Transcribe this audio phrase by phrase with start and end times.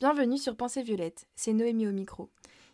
[0.00, 2.28] Bienvenue sur Pensée Violette, c'est Noémie au micro.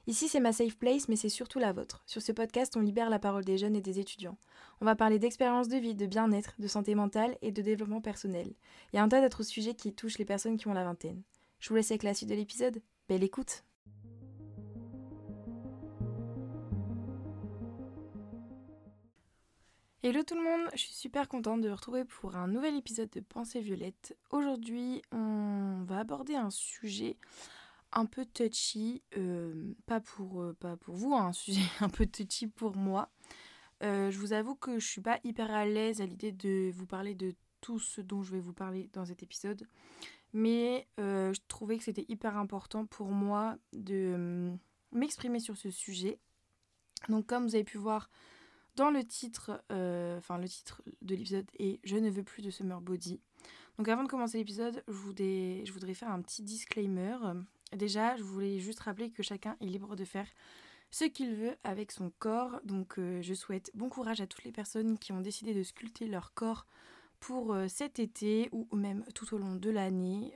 [0.06, 2.03] Ici c'est ma safe place mais c'est surtout la vôtre.
[2.06, 4.38] Sur ce podcast on libère la parole des jeunes et des étudiants.
[4.80, 8.54] On va parler d'expérience de vie, de bien-être, de santé mentale et de développement personnel.
[8.93, 11.22] Il y a un tas d'autres sujets qui touchent les personnes qui ont la vingtaine.
[11.58, 12.80] Je vous laisse avec la suite de l'épisode.
[13.06, 13.64] Belle écoute
[20.02, 23.10] Hello tout le monde, je suis super contente de vous retrouver pour un nouvel épisode
[23.10, 24.16] de Pensée Violette.
[24.30, 27.19] Aujourd'hui, on va aborder un sujet
[27.92, 32.06] un peu touchy, euh, pas, pour, euh, pas pour vous, hein, un sujet un peu
[32.06, 33.11] touchy pour moi.
[33.83, 36.87] Euh, je vous avoue que je suis pas hyper à l'aise à l'idée de vous
[36.87, 39.69] parler de tout ce dont je vais vous parler dans cet épisode,
[40.33, 44.51] mais je trouvais que c'était hyper important pour moi de
[44.92, 46.19] m'exprimer sur ce sujet.
[47.11, 48.09] Donc comme vous avez pu voir,
[48.77, 52.51] dans le titre, euh, enfin le titre de l'épisode est Je ne veux plus de
[52.51, 53.20] Summer Body.
[53.78, 54.92] Donc avant de commencer l'épisode, je
[55.73, 57.16] voudrais, faire un petit disclaimer.
[57.73, 60.27] Déjà, je voulais juste rappeler que chacun est libre de faire
[60.91, 62.61] ce qu'il veut avec son corps.
[62.64, 66.06] Donc euh, je souhaite bon courage à toutes les personnes qui ont décidé de sculpter
[66.06, 66.67] leur corps
[67.20, 70.34] pour euh, cet été ou même tout au long de l'année.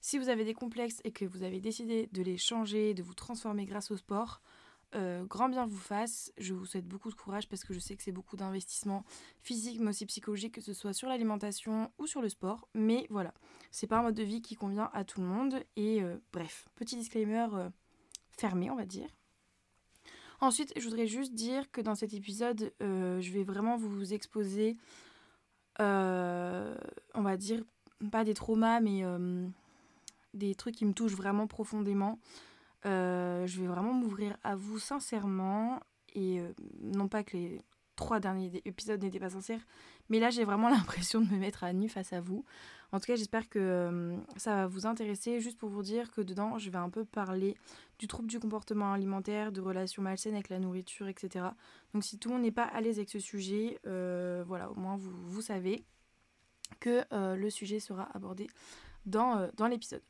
[0.00, 3.14] si vous avez des complexes et que vous avez décidé de les changer, de vous
[3.14, 4.42] transformer grâce au sport,
[4.94, 6.32] euh, grand bien vous fasse.
[6.38, 9.04] Je vous souhaite beaucoup de courage parce que je sais que c'est beaucoup d'investissement
[9.42, 12.68] physique mais aussi psychologique, que ce soit sur l'alimentation ou sur le sport.
[12.74, 13.34] Mais voilà,
[13.70, 15.62] c'est pas un mode de vie qui convient à tout le monde.
[15.76, 17.68] Et euh, bref, petit disclaimer euh,
[18.30, 19.08] fermé, on va dire.
[20.40, 24.76] Ensuite, je voudrais juste dire que dans cet épisode, je vais vraiment vous exposer,
[25.78, 26.74] on
[27.14, 27.62] va dire,
[28.10, 29.04] pas des traumas, mais
[30.34, 32.18] des trucs qui me touchent vraiment profondément.
[32.86, 35.80] Euh, je vais vraiment m'ouvrir à vous sincèrement.
[36.14, 37.60] Et euh, non pas que les
[37.96, 39.64] trois derniers épisodes n'étaient pas sincères,
[40.08, 42.44] mais là j'ai vraiment l'impression de me mettre à nu face à vous.
[42.92, 45.40] En tout cas, j'espère que euh, ça va vous intéresser.
[45.40, 47.56] Juste pour vous dire que dedans, je vais un peu parler
[47.98, 51.46] du trouble du comportement alimentaire, de relations malsaines avec la nourriture, etc.
[51.92, 54.96] Donc si tout le monde n'est pas à l'aise avec ce sujet, voilà, au moins
[54.96, 55.84] vous, vous savez
[56.78, 57.02] que
[57.34, 58.46] le sujet sera abordé
[59.06, 60.02] dans, dans l'épisode.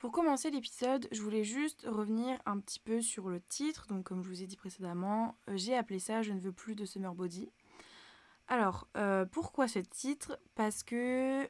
[0.00, 3.86] Pour commencer l'épisode, je voulais juste revenir un petit peu sur le titre.
[3.86, 6.74] Donc, comme je vous ai dit précédemment, euh, j'ai appelé ça Je ne veux plus
[6.74, 7.50] de Summer Body.
[8.48, 10.40] Alors, euh, pourquoi ce titre?
[10.54, 11.46] Parce que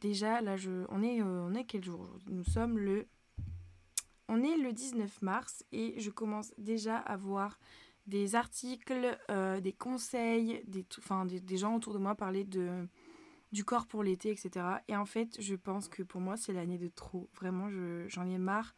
[0.00, 3.08] déjà, là, je, on, est, euh, on est quel jour Nous sommes le.
[4.28, 7.58] On est le 19 mars et je commence déjà à voir
[8.06, 9.18] des articles,
[9.62, 10.84] des conseils, des,
[11.40, 12.86] des gens autour de moi parler de
[13.54, 14.66] du corps pour l'été, etc.
[14.88, 17.30] Et en fait, je pense que pour moi, c'est l'année de trop.
[17.36, 17.70] Vraiment,
[18.08, 18.74] j'en ai marre.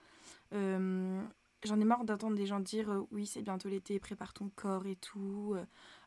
[0.52, 1.22] Euh,
[1.64, 4.86] j'en ai marre d'entendre des gens dire euh, oui, c'est bientôt l'été, prépare ton corps
[4.86, 5.56] et tout.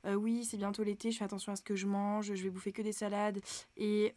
[0.05, 2.51] Euh, oui, c'est bientôt l'été, je fais attention à ce que je mange, je vais
[2.51, 3.41] bouffer que des salades
[3.75, 4.13] et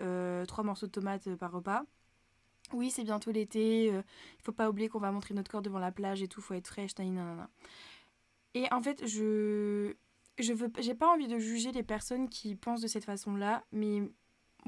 [0.46, 1.84] trois morceaux de tomates par repas.
[2.74, 5.92] Oui, c'est bientôt l'été, il faut pas oublier qu'on va montrer notre corps devant la
[5.92, 7.48] plage et tout, faut être fraîche, nanana.
[8.52, 9.94] Et en fait, je
[10.38, 14.02] je veux j'ai pas envie de juger les personnes qui pensent de cette façon-là, mais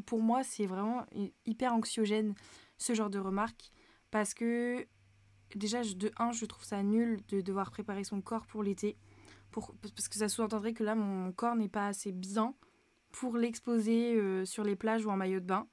[0.07, 1.05] pour moi, c'est vraiment
[1.47, 2.35] hyper anxiogène
[2.79, 3.71] ce genre de remarques
[4.11, 4.87] parce que
[5.55, 8.97] déjà, de un, je trouve ça nul de devoir préparer son corps pour l'été
[9.95, 12.55] parce que ça sous-entendrait que là, mon corps n'est pas assez bien
[13.13, 15.67] pour l'exposer euh, sur les plages ou en maillot de bain.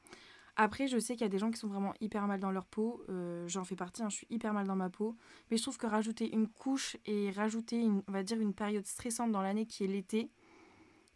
[0.58, 2.66] Après, je sais qu'il y a des gens qui sont vraiment hyper mal dans leur
[2.66, 3.04] peau.
[3.10, 5.16] Euh, j'en fais partie, hein, je suis hyper mal dans ma peau.
[5.50, 9.32] Mais je trouve que rajouter une couche et rajouter, on va dire, une période stressante
[9.32, 10.30] dans l'année qui est l'été,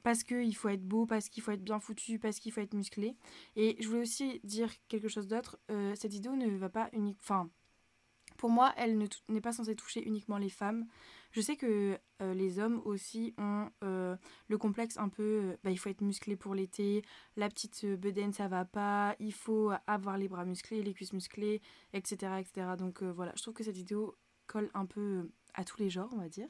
[0.06, 2.76] parce qu'il faut être beau, parce qu'il faut être bien foutu, parce qu'il faut être
[2.76, 3.18] musclé.
[3.56, 5.58] Et je voulais aussi dire quelque chose d'autre.
[5.72, 7.18] Euh, cette vidéo ne va pas unique.
[7.22, 7.50] Enfin,
[8.38, 9.00] pour moi, elle
[9.30, 10.86] n'est pas censée toucher uniquement les femmes.
[11.32, 14.16] Je sais que euh, les hommes aussi ont euh,
[14.48, 17.02] le complexe un peu, bah, il faut être musclé pour l'été,
[17.36, 21.64] la petite bedaine ça va pas, il faut avoir les bras musclés, les cuisses musclées,
[21.94, 22.34] etc.
[22.40, 22.68] etc.
[22.78, 24.16] Donc voilà, je trouve que cette vidéo
[24.46, 26.48] colle un peu à tous les genres, on va dire.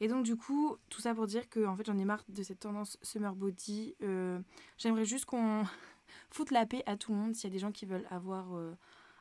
[0.00, 2.42] Et donc, du coup, tout ça pour dire que en fait, j'en ai marre de
[2.42, 3.96] cette tendance summer body.
[4.02, 4.40] Euh,
[4.76, 5.64] j'aimerais juste qu'on
[6.30, 8.56] foute la paix à tout le monde s'il y a des gens qui veulent avoir
[8.56, 8.74] euh,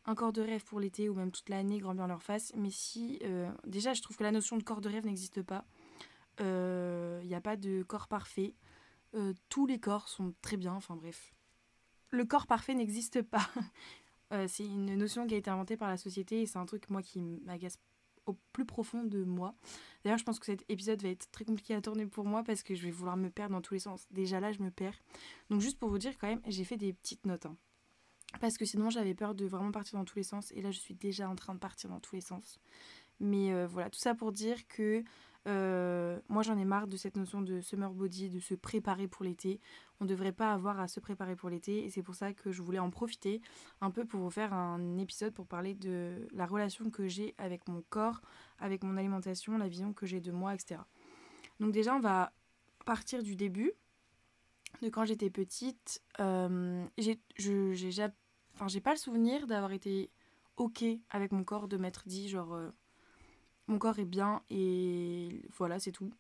[0.06, 2.54] un corps de rêve pour l'été ou même toute l'année, grand bien leur face.
[2.56, 3.20] Mais si.
[3.24, 5.66] Euh, déjà, je trouve que la notion de corps de rêve n'existe pas.
[6.40, 8.54] Il n'y a pas de corps parfait.
[9.50, 10.74] tous les corps sont très bien.
[10.74, 11.34] Enfin, bref.
[12.12, 13.50] Le corps parfait n'existe pas.
[14.48, 17.02] c'est une notion qui a été inventée par la société et c'est un truc, moi,
[17.02, 17.80] qui m'agace
[18.30, 19.56] au plus profond de moi.
[20.04, 22.64] D'ailleurs, je pense que cet épisode va être très compliqué à tourner pour moi parce
[22.64, 24.08] que je vais vouloir me perdre dans tous les sens.
[24.12, 25.00] Déjà là, je me perds.
[25.50, 27.46] Donc juste pour vous dire quand même, j'ai fait des petites notes.
[27.46, 27.56] Hein.
[28.42, 30.52] Parce que sinon, j'avais peur de vraiment partir dans tous les sens.
[30.52, 32.60] Et là, je suis déjà en train de partir dans tous les sens.
[33.20, 35.04] Mais euh, voilà, tout ça pour dire que
[35.48, 39.24] Euh, moi, j'en ai marre de cette notion de summer body, de se préparer pour
[39.24, 39.60] l'été.
[40.00, 41.86] On ne devrait pas avoir à se préparer pour l'été.
[41.86, 43.42] Et c'est pour ça que je voulais en profiter
[43.80, 47.68] un peu pour vous faire un épisode pour parler de la relation que j'ai avec
[47.68, 48.22] mon corps,
[48.60, 50.82] avec mon alimentation, la vision que j'ai de moi, etc.
[51.60, 52.34] Donc déjà, on va
[52.86, 53.72] partir du début,
[54.82, 56.02] de quand j'étais petite.
[56.20, 60.12] Euh, j'ai pas le souvenir d'avoir été
[60.58, 62.54] OK avec mon corps, de m'être dit genre...
[62.54, 62.70] Euh,
[63.68, 66.12] mon corps est bien et voilà, c'est tout.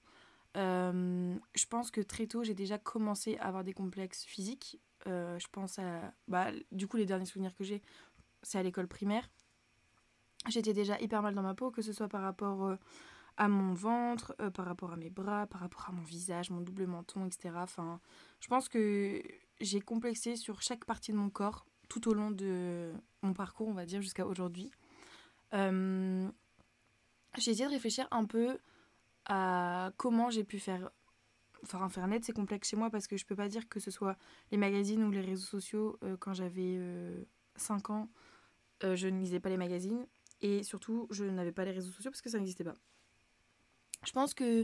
[0.57, 4.79] Euh, je pense que très tôt, j'ai déjà commencé à avoir des complexes physiques.
[5.07, 6.13] Euh, je pense à.
[6.27, 7.81] Bah, du coup, les derniers souvenirs que j'ai,
[8.41, 9.29] c'est à l'école primaire.
[10.47, 12.75] J'étais déjà hyper mal dans ma peau, que ce soit par rapport euh,
[13.38, 16.88] à mon ventre, par rapport à mes bras, par rapport à mon visage, mon double
[16.88, 17.51] menton, etc.
[18.39, 19.21] Je pense que
[19.61, 23.73] j'ai complexé sur chaque partie de mon corps tout au long de mon parcours, on
[23.73, 24.71] va dire, jusqu'à aujourd'hui.
[27.41, 28.57] J'ai essayé de réfléchir un peu
[29.25, 30.89] à comment j'ai pu faire
[31.63, 33.91] enfin faire naître ces complexes chez moi parce que je peux pas dire que ce
[33.91, 34.17] soit
[34.51, 36.79] les magazines ou les réseaux sociaux euh, quand j'avais
[37.55, 38.09] 5 euh, ans
[38.83, 40.05] euh, je ne lisais pas les magazines
[40.41, 42.75] et surtout je n'avais pas les réseaux sociaux parce que ça n'existait pas.
[44.05, 44.63] Je pense que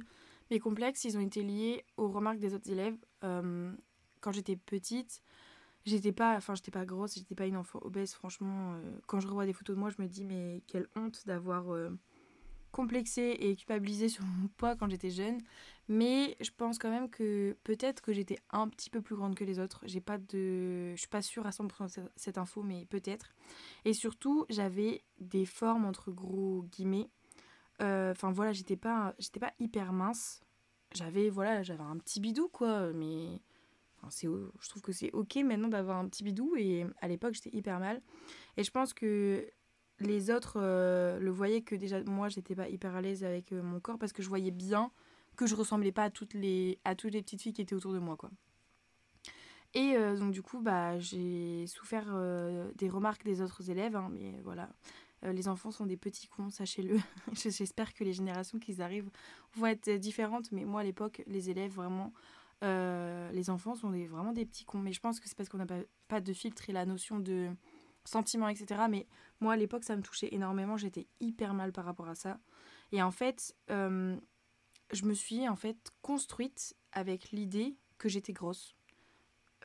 [0.52, 2.98] mes complexes ils ont été liés aux remarques des autres élèves.
[3.22, 5.22] Quand j'étais petite
[5.86, 9.46] j'étais pas enfin j'étais pas grosse j'étais pas une enfant obèse franchement quand je revois
[9.46, 11.66] des photos de moi je me dis mais quelle honte d'avoir
[12.74, 15.40] complexée et culpabilisée sur mon poids quand j'étais jeune.
[15.88, 19.44] Mais je pense quand même que peut-être que j'étais un petit peu plus grande que
[19.44, 19.82] les autres.
[19.86, 20.92] J'ai pas de...
[20.94, 23.34] Je suis pas sûre à 100% de cette info, mais peut-être.
[23.86, 27.10] Et surtout, j'avais des formes entre gros guillemets.
[27.82, 30.42] Euh, enfin voilà, j'étais pas, j'étais pas hyper mince.
[30.94, 33.42] J'avais voilà, j'avais un petit bidou quoi, mais
[34.20, 37.80] je trouve que c'est ok maintenant d'avoir un petit bidou et à l'époque j'étais hyper
[37.80, 38.02] mal.
[38.58, 39.48] Et je pense que
[40.04, 43.62] les autres euh, le voyaient que déjà moi j'étais pas hyper à l'aise avec euh,
[43.62, 44.92] mon corps parce que je voyais bien
[45.36, 48.30] que je ressemblais pas à toutes les petites filles qui étaient autour de moi quoi.
[49.74, 52.06] Et euh, donc du coup bah j'ai souffert
[52.76, 54.70] des remarques des autres élèves hein, mais voilà
[55.24, 56.98] les enfants sont des petits cons sachez-le.
[57.34, 59.10] J'espère que les générations qui arrivent
[59.56, 62.14] vont être différentes mais moi à l'époque les élèves vraiment
[62.62, 65.58] les enfants sont des, vraiment des petits cons mais je pense que c'est parce qu'on
[65.58, 67.50] n'a pas, pas de filtre et la notion de
[68.06, 68.84] sentiments, etc.
[68.90, 69.08] Mais
[69.40, 70.78] moi, à l'époque, ça me touchait énormément.
[70.78, 72.40] J'étais hyper mal par rapport à ça.
[72.92, 74.16] Et en fait, euh,
[74.92, 78.76] je me suis en fait construite avec l'idée que j'étais grosse.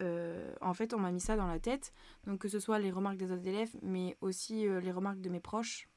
[0.01, 1.93] Euh, en fait, on m'a mis ça dans la tête.
[2.27, 5.29] Donc, que ce soit les remarques des autres élèves, mais aussi euh, les remarques de
[5.29, 5.89] mes proches.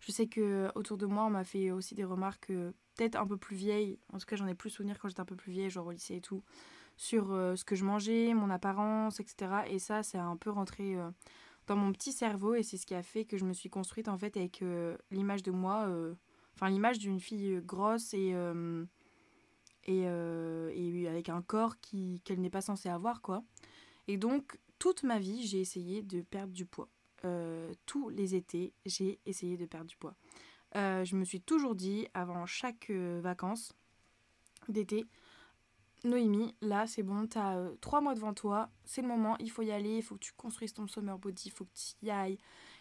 [0.00, 3.38] Je sais que autour de moi, on m'a fait aussi des remarques peut-être un peu
[3.38, 3.98] plus vieilles.
[4.12, 5.92] En tout cas, j'en ai plus souvenir quand j'étais un peu plus vieille, genre au
[5.92, 6.42] lycée et tout
[6.96, 9.52] sur euh, ce que je mangeais, mon apparence, etc.
[9.68, 11.10] Et ça, c'est un peu rentré euh,
[11.66, 14.08] dans mon petit cerveau et c'est ce qui a fait que je me suis construite
[14.08, 15.88] en fait avec euh, l'image de moi,
[16.54, 18.34] enfin l'image d'une fille grosse et,
[19.86, 23.42] et, et, avec un corps qui, qu'elle n'est pas censée avoir quoi.
[24.08, 26.90] Et donc toute ma vie, j'ai essayé de perdre du poids.
[27.86, 30.14] tous les étés, j'ai essayé de perdre du poids.
[30.74, 33.72] je me suis toujours dit, avant chaque vacances
[34.68, 35.06] d'été,
[36.04, 39.62] Noémie, là c'est bon, t'as euh, trois mois devant toi, c'est le moment, il faut
[39.62, 42.10] y aller, il faut que tu construises ton summer body, il faut que tu y
[42.10, 42.38] ailles.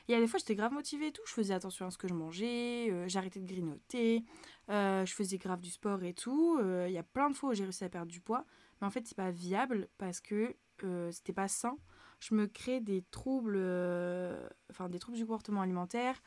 [0.10, 2.10] Et à des fois j'étais grave motivée et tout, je faisais attention à ce que
[2.10, 4.26] je mangeais, euh, j'arrêtais de grignoter,
[4.70, 6.60] euh, je faisais grave du sport et tout.
[6.62, 8.46] Il y a plein de fois où j'ai réussi à perdre du poids,
[8.82, 10.56] mais en fait c'est pas viable parce que
[11.12, 11.78] c'était pas sain.
[12.20, 13.58] Je me crée des troubles,
[14.70, 16.22] enfin des troubles du comportement alimentaire.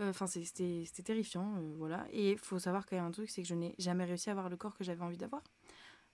[0.00, 2.06] Enfin, c'était terrifiant, voilà.
[2.12, 4.32] Et il faut savoir y a un truc, c'est que je n'ai jamais réussi à
[4.32, 5.42] avoir le corps que j'avais envie d'avoir.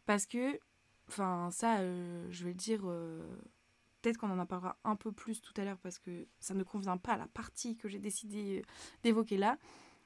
[0.06, 0.58] Parce que,
[1.08, 3.23] enfin, ça, euh, je vais le dire, euh,
[4.02, 6.96] peut-être qu'on en parlera un peu plus tout à l'heure parce que ça ne convient
[6.96, 8.62] pas à la partie que j'ai décidé euh,
[9.02, 9.58] d'évoquer là.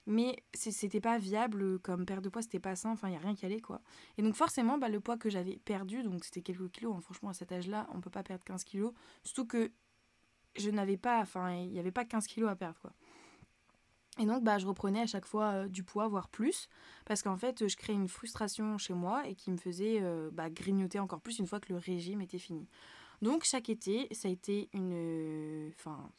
[0.07, 3.21] Mais c'était pas viable comme perte de poids, c'était pas sain, enfin, il n'y a
[3.21, 3.83] rien qui allait quoi.
[4.17, 7.29] Et donc, forcément, bah, le poids que j'avais perdu, donc c'était quelques kilos, hein, franchement,
[7.29, 8.95] à cet âge-là, on peut pas perdre 15 kilos.
[9.23, 9.71] Surtout que
[10.57, 12.93] je n'avais pas, enfin, il n'y avait pas 15 kilos à perdre quoi.
[14.19, 16.69] Et donc, bah, je reprenais à chaque fois euh, du poids, voire plus,
[17.07, 20.51] parce qu'en fait, je créais une frustration chez moi et qui me faisait euh, bah,
[20.51, 22.67] grignoter encore plus une fois que le régime était fini.
[23.23, 26.11] Donc, chaque été, ça a été une, enfin,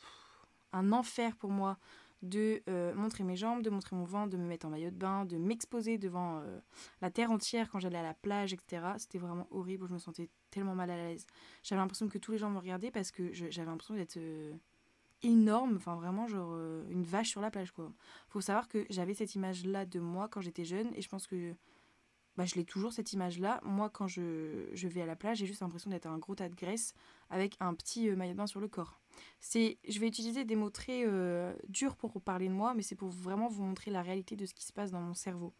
[0.71, 1.77] un enfer pour moi
[2.21, 4.95] de euh, montrer mes jambes, de montrer mon ventre, de me mettre en maillot de
[4.95, 6.41] bain, de m'exposer devant
[7.01, 8.81] la terre entière quand j'allais à la plage, etc.
[8.97, 11.25] C'était vraiment horrible, je me sentais tellement mal à l'aise.
[11.63, 14.19] J'avais l'impression que tous les gens me regardaient parce que j'avais l'impression d'être
[15.23, 17.91] énorme, enfin vraiment genre euh, une vache sur la plage quoi.
[18.29, 21.27] Faut savoir que j'avais cette image là de moi quand j'étais jeune et je pense
[21.27, 21.55] que
[22.37, 23.59] bah, je l'ai toujours cette image-là.
[23.63, 26.55] Moi, quand je, vais à la plage, j'ai juste l'impression d'être un gros tas de
[26.55, 26.93] graisse
[27.29, 29.01] avec un petit maillot de bain sur le corps.
[29.41, 31.03] C'est, je vais utiliser des mots très
[31.67, 34.53] durs pour parler de moi, mais c'est pour vraiment vous montrer la réalité de ce
[34.53, 35.53] qui se passe dans mon cerveau.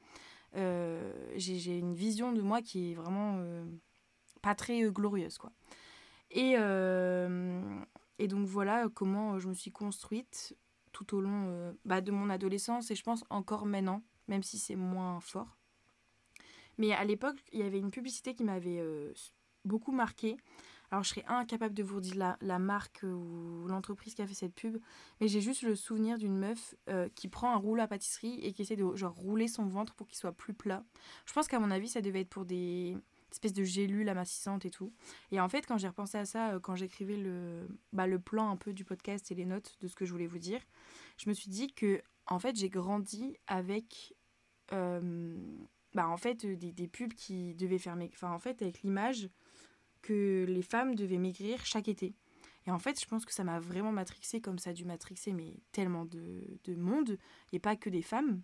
[0.54, 3.44] j'ai une vision de moi qui est vraiment
[4.42, 5.52] pas très glorieuse, quoi.
[6.32, 6.56] Et,
[8.20, 10.56] et donc voilà comment je me suis construite
[10.92, 14.76] tout au long bah, de mon adolescence et je pense encore maintenant, même si c'est
[14.76, 15.58] moins fort.
[16.78, 18.82] Mais à l'époque, il y avait une publicité qui m'avait
[19.66, 20.38] beaucoup marquée.
[20.92, 24.56] Alors, je serais incapable de vous dire la, marque ou l'entreprise qui a fait cette
[24.56, 24.78] pub,
[25.22, 26.76] mais j'ai juste le souvenir d'une meuf
[27.16, 30.18] qui prend un rouleau à pâtisserie et qui essaie de rouler son ventre pour qu'il
[30.18, 30.84] soit plus plat.
[31.26, 32.98] Je pense qu'à mon avis, ça devait être pour des,
[33.32, 34.94] espèce de gélule amassissante et tout.
[35.32, 38.50] Et en fait, quand j'ai repensé à ça, euh, quand j'écrivais le, bah, le plan
[38.50, 40.62] un peu du podcast et les notes de ce que je voulais vous dire,
[41.18, 44.16] je me suis dit que, en fait, j'ai grandi avec,
[44.74, 45.36] euh,
[45.94, 49.30] bah, en fait, des, des, pubs qui devaient faire, enfin, en fait, avec l'image
[50.02, 52.14] que les femmes devaient maigrir chaque été.
[52.66, 55.34] Et en fait, je pense que ça m'a vraiment matrixé comme ça a dû matrixer,
[55.34, 57.18] mais tellement de, de monde,
[57.52, 58.42] et pas que des femmes.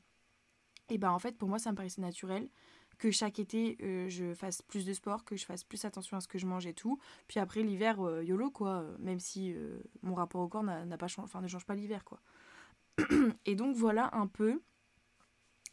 [0.89, 2.49] Et bah, en fait, pour moi, ça me paraissait naturel
[2.97, 6.21] que chaque été euh, je fasse plus de sport, que je fasse plus attention à
[6.21, 6.99] ce que je mange et tout.
[7.27, 11.07] Puis après l'hiver, euh, YOLO quoi, même si euh, mon rapport au corps n'a pas
[11.17, 12.19] enfin, ne change pas l'hiver quoi.
[13.45, 14.61] et donc voilà un peu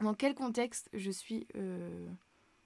[0.01, 1.47] dans quel contexte je suis,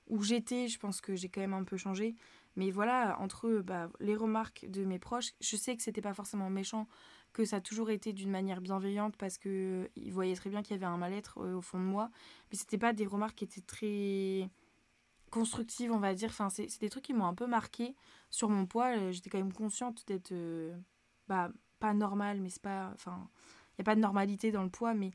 [0.07, 2.15] où j'étais, je pense que j'ai quand même un peu changé.
[2.55, 6.49] Mais voilà, entre bah, les remarques de mes proches, je sais que c'était pas forcément
[6.49, 6.89] méchant,
[7.37, 9.49] que ça a toujours été d'une manière bienveillante parce que
[9.85, 12.11] euh, ils voyaient très bien qu'il y avait un mal-être euh, au fond de moi.
[12.51, 14.49] Mais c'était pas des remarques qui étaient très
[15.31, 16.31] constructives on va dire.
[16.31, 17.95] Enfin c'est des trucs qui m'ont un peu marqué
[18.31, 18.97] sur mon poids.
[18.97, 20.33] Euh, j'étais quand même consciente d'être
[21.29, 23.29] bah pas normale mais c'est pas enfin
[23.75, 25.11] il y a pas de normalité dans le poids mais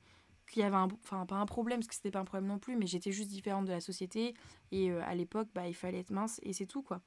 [0.48, 2.60] qu'il y avait un enfin pas un problème parce que c'était pas un problème non
[2.60, 4.36] plus mais j'étais juste différente de la société.
[4.72, 7.02] Et à l'époque bah il fallait être mince et c'est tout quoi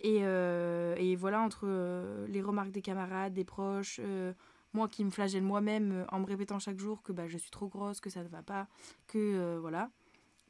[0.00, 4.32] et, euh, et voilà, entre euh, les remarques des camarades, des proches, euh,
[4.74, 7.68] moi qui me flagelle moi-même en me répétant chaque jour que bah, je suis trop
[7.68, 8.68] grosse, que ça ne va pas,
[9.06, 9.90] que voilà,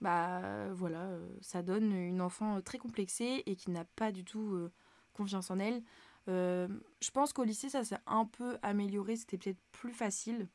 [0.00, 1.10] bah voilà,
[1.42, 4.68] ça donne une enfant très complexée et qui n'a pas du tout
[5.12, 5.80] confiance en elle.
[6.26, 10.48] je pense qu'au lycée, ça s'est un peu amélioré, c'était peut-être plus facile,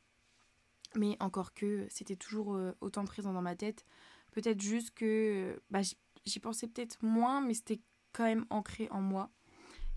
[0.94, 3.86] mais encore que c'était toujours autant présent dans ma tête.
[4.32, 5.80] Peut-être juste que bah,
[6.26, 7.80] j'y pensais peut-être moins, mais c'était
[8.12, 9.30] quand même ancré en moi.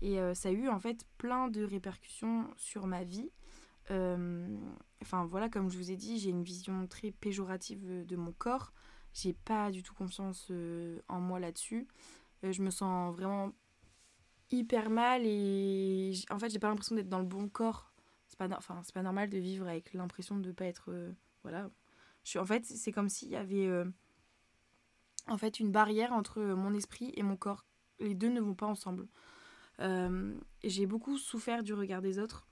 [0.02, 3.30] Et euh, ça a eu en fait plein de répercussions sur ma vie.
[3.90, 4.46] Euh,
[5.02, 8.72] enfin voilà, comme je vous ai dit, j'ai une vision très péjorative de mon corps.
[9.14, 11.88] J'ai pas du tout confiance euh, en moi là-dessus.
[12.42, 13.52] je me sens vraiment
[14.50, 17.92] hyper mal et en fait j'ai pas l'impression d'être dans le bon corps.
[18.28, 20.92] C'est pas, enfin, pas normal de vivre avec l'impression de pas être...
[21.42, 21.70] voilà.
[22.24, 23.68] Je suis, en fait c'est comme s'il y avait
[25.28, 27.65] en fait une barrière entre mon esprit et mon corps
[28.00, 29.08] les deux ne vont pas ensemble.
[29.80, 30.34] Euh,
[30.64, 32.46] j'ai beaucoup souffert du regard des autres.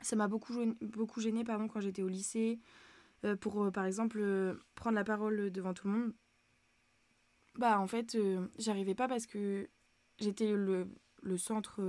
[0.00, 2.60] Ça m'a beaucoup, beaucoup gêné pardon, quand j'étais au lycée.
[3.24, 6.14] Euh, pour, euh, par exemple, prendre la parole devant tout le monde.
[7.56, 8.16] Bah, en fait,
[8.58, 9.68] j'arrivais pas parce que
[10.20, 10.86] j'étais le,
[11.22, 11.82] le centre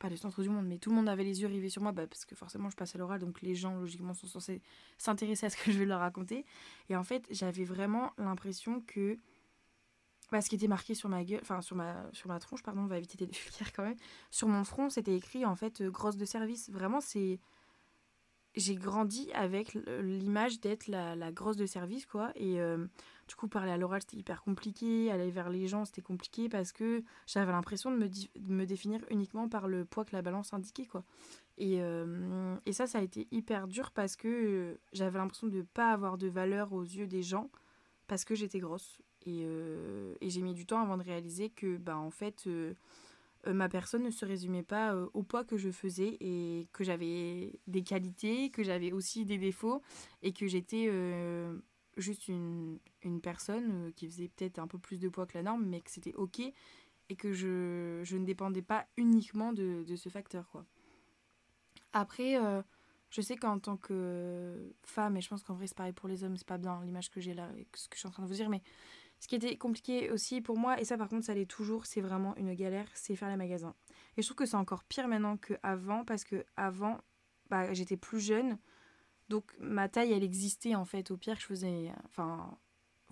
[0.00, 1.92] pas le centre du monde, mais tout le monde avait les yeux rivés sur moi,
[1.92, 4.62] bah, parce que forcément je passe à l'oral, donc les gens logiquement sont censés
[4.96, 6.46] s'intéresser à ce que je vais leur raconter.
[6.88, 9.18] Et en fait, j'avais vraiment l'impression que
[10.30, 12.82] bah, ce qui était marqué sur ma gueule, enfin sur ma, sur ma tronche, pardon,
[12.82, 13.96] on va éviter de vulgaire quand même.
[14.30, 16.70] Sur mon front, c'était écrit en fait euh, grosse de service.
[16.70, 17.40] Vraiment, c'est.
[18.56, 22.32] J'ai grandi avec l'image d'être la, la, grosse de service, quoi.
[22.34, 22.84] Et euh,
[23.28, 25.08] du coup, parler à l'oral, c'était hyper compliqué.
[25.12, 29.04] Aller vers les gens, c'était compliqué parce que j'avais l'impression de me, de me définir
[29.08, 31.04] uniquement par le poids que la balance indiquait, quoi.
[31.58, 35.62] Et, euh, et ça, ça a été hyper dur parce que j'avais l'impression de ne
[35.62, 37.50] pas avoir de valeur aux yeux des gens
[38.08, 39.00] parce que j'étais grosse.
[39.28, 42.74] Euh, et, j'ai mis du temps avant de réaliser que, bah, en fait, euh,
[43.46, 47.58] euh, ma personne ne se résumait pas au poids que je faisais et que j'avais
[47.66, 49.82] des qualités, que j'avais aussi des défauts
[50.22, 50.90] et que j'étais
[51.96, 55.64] juste une, une personne qui faisait peut-être un peu plus de poids que la norme,
[55.66, 60.08] mais que c'était OK et que je, je, ne dépendais pas uniquement de, de, ce
[60.08, 60.48] facteur.
[60.50, 60.64] Quoi.
[61.92, 62.38] Après,
[63.10, 66.24] je sais qu'en tant que femme, et je pense qu'en vrai c'est pareil pour les
[66.24, 68.28] hommes, c'est pas bien l'image que j'ai là ce que je suis en train de
[68.28, 68.62] vous dire, mais
[69.20, 72.00] ce qui était compliqué aussi pour moi, et ça par contre ça l'est toujours, c'est
[72.00, 73.74] vraiment une galère, c'est faire les magasins.
[74.16, 76.98] Et je trouve que c'est encore pire maintenant qu'avant, parce que avant,
[77.50, 78.58] bah, j'étais plus jeune,
[79.28, 81.10] donc ma taille elle existait en fait.
[81.10, 81.92] Au pire, je faisais.
[82.04, 82.58] Enfin,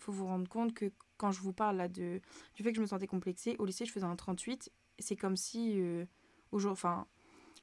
[0.01, 2.21] faut vous rendre compte que quand je vous parle là de,
[2.55, 5.37] du fait que je me sentais complexée, au lycée je faisais un 38, c'est comme
[5.37, 5.81] si.
[5.81, 6.07] Euh,
[6.53, 7.07] aujourd'hui, enfin,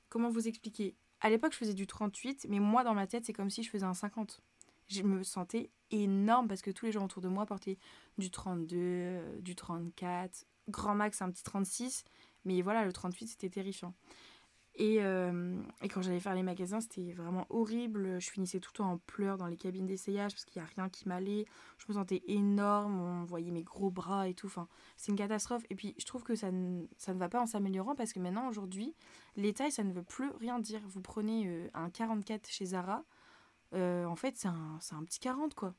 [0.10, 0.96] comment vous expliquer?
[1.20, 3.70] À l'époque je faisais du 38, mais moi dans ma tête c'est comme si je
[3.70, 4.42] faisais un 50.
[4.88, 7.78] Je me sentais énorme parce que tous les gens autour de moi portaient
[8.18, 12.04] du 32, euh, du 34, grand max un petit 36.
[12.46, 13.94] Mais voilà, le 38, c'était terrifiant.
[14.78, 18.20] Et, euh, et, quand j'allais faire les magasins, c'était vraiment horrible.
[18.20, 20.72] Je finissais tout le temps en pleurs dans les cabines d'essayage parce qu'il n'y a
[20.76, 21.46] rien qui m'allait.
[21.78, 24.48] Je me sentais énorme, on voyait mes gros bras et tout.
[24.48, 25.64] Enfin, c'est une catastrophe.
[25.70, 28.20] Et puis, je trouve que ça ne, ça ne va pas en s'améliorant parce que
[28.20, 28.94] maintenant, aujourd'hui,
[29.38, 30.82] les tailles, ça ne veut plus rien dire.
[30.88, 33.06] Vous prenez euh, un 44 chez Zara,
[33.76, 35.74] euh, en fait, c'est un, petit 40, quoi.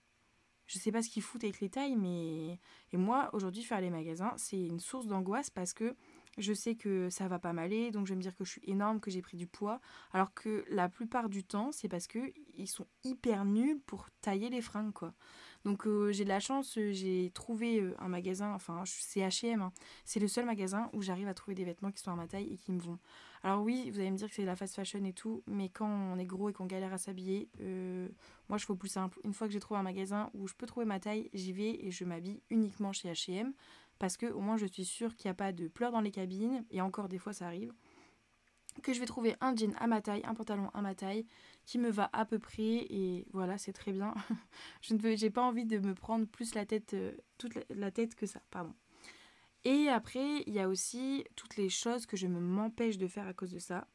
[0.66, 2.58] Je sais pas ce qu'ils foutent avec les tailles, mais.
[2.92, 5.94] Et moi, aujourd'hui, faire les magasins, c'est une source d'angoisse parce que
[6.38, 8.62] je sais que ça va pas m'aller, donc je vais me dire que je suis
[8.64, 9.80] énorme, que j'ai pris du poids.
[10.12, 14.50] Alors que la plupart du temps, c'est parce que ils sont hyper nuls pour tailler
[14.50, 15.14] les fringues, quoi.
[15.64, 19.70] Donc euh, j'ai de la chance, j'ai trouvé euh, un magasin, enfin c'est H&M,
[20.04, 22.52] c'est le seul magasin où j'arrive à trouver des vêtements qui sont à ma taille
[22.52, 22.98] et qui me vont.
[23.46, 25.86] Alors oui, vous allez me dire que c'est la fast fashion et tout, mais quand
[25.86, 27.48] on est gros et qu'on galère à s'habiller,
[28.48, 29.20] moi je fais plus simple.
[29.22, 31.78] Une fois que j'ai trouvé un magasin où je peux trouver ma taille, j'y vais
[31.86, 33.52] et je m'habille uniquement chez H&M
[34.00, 36.10] parce que au moins je suis sûre qu'il n'y a pas de pleurs dans les
[36.10, 37.72] cabines et encore des fois ça arrive
[38.82, 41.24] que je vais trouver un jean à ma taille, un pantalon à ma taille
[41.64, 44.12] qui me va à peu près et voilà c'est très bien.
[44.82, 47.90] je ne veux, j'ai pas envie de me prendre plus la tête, euh, toute la,
[47.92, 48.74] tête que ça, pardon.
[49.66, 53.32] Et après il y a aussi toutes les choses que je m'empêche de faire à
[53.32, 53.88] cause de ça.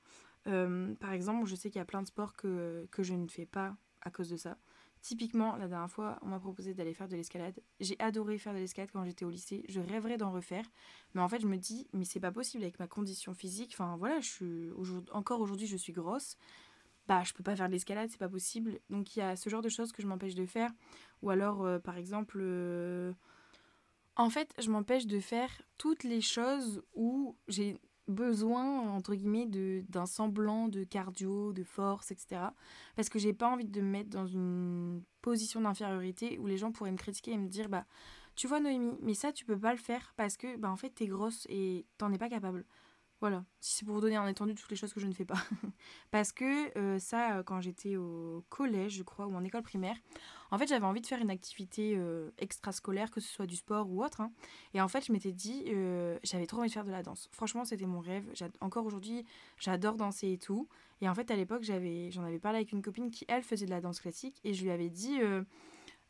[0.43, 3.45] Par exemple, je sais qu'il y a plein de sports que, que je ne fais
[3.45, 4.57] pas à cause de ça.
[5.01, 7.57] Typiquement, la dernière fois, on m'a proposé d'aller faire de l'escalade.
[7.79, 9.63] J'ai adoré faire de l'escalade quand j'étais au lycée.
[9.69, 10.65] Je rêverais d'en refaire.
[11.13, 13.71] Mais en fait, je me dis, mais c'est pas possible avec ma condition physique.
[13.73, 14.69] Enfin, voilà, je suis
[15.13, 16.35] encore aujourd'hui, je suis grosse.
[17.07, 18.79] Bah, je peux pas faire de l'escalade, c'est pas possible.
[18.89, 20.71] Donc, il y a ce genre de choses que je m'empêche de faire.
[21.21, 23.13] Ou alors, euh, par exemple, euh,
[24.15, 27.77] en fait, je m'empêche de faire toutes les choses où j'ai
[28.07, 32.41] besoin, entre guillemets, d'un semblant de cardio, de force, etc.
[32.95, 36.71] Parce que j'ai pas envie de me mettre dans une position d'infériorité où les gens
[36.71, 37.85] pourraient me critiquer et me dire, bah,
[38.35, 40.89] tu vois Noémie, mais ça tu peux pas le faire parce que, bah, en fait,
[40.89, 42.65] t'es grosse et t'en es pas capable.
[43.21, 45.13] Voilà, si c'est pour vous donner un étendu de toutes les choses que je ne
[45.13, 45.37] fais pas.
[46.11, 49.95] Parce que euh, ça, euh, quand j'étais au collège, je crois, ou en école primaire,
[50.49, 53.91] en fait, j'avais envie de faire une activité euh, extrascolaire, que ce soit du sport
[53.91, 54.21] ou autre.
[54.21, 54.31] Hein.
[54.73, 55.65] Et en fait, je m'étais dit,
[56.23, 57.29] j'avais trop envie de faire de la danse.
[57.31, 58.25] Franchement, c'était mon rêve.
[58.59, 59.23] Encore aujourd'hui,
[59.59, 60.67] j'adore danser et tout.
[61.01, 63.71] Et en fait, à l'époque, j'en avais parlé avec une copine qui, elle, faisait de
[63.71, 64.41] la danse classique.
[64.43, 65.19] Et je lui avais dit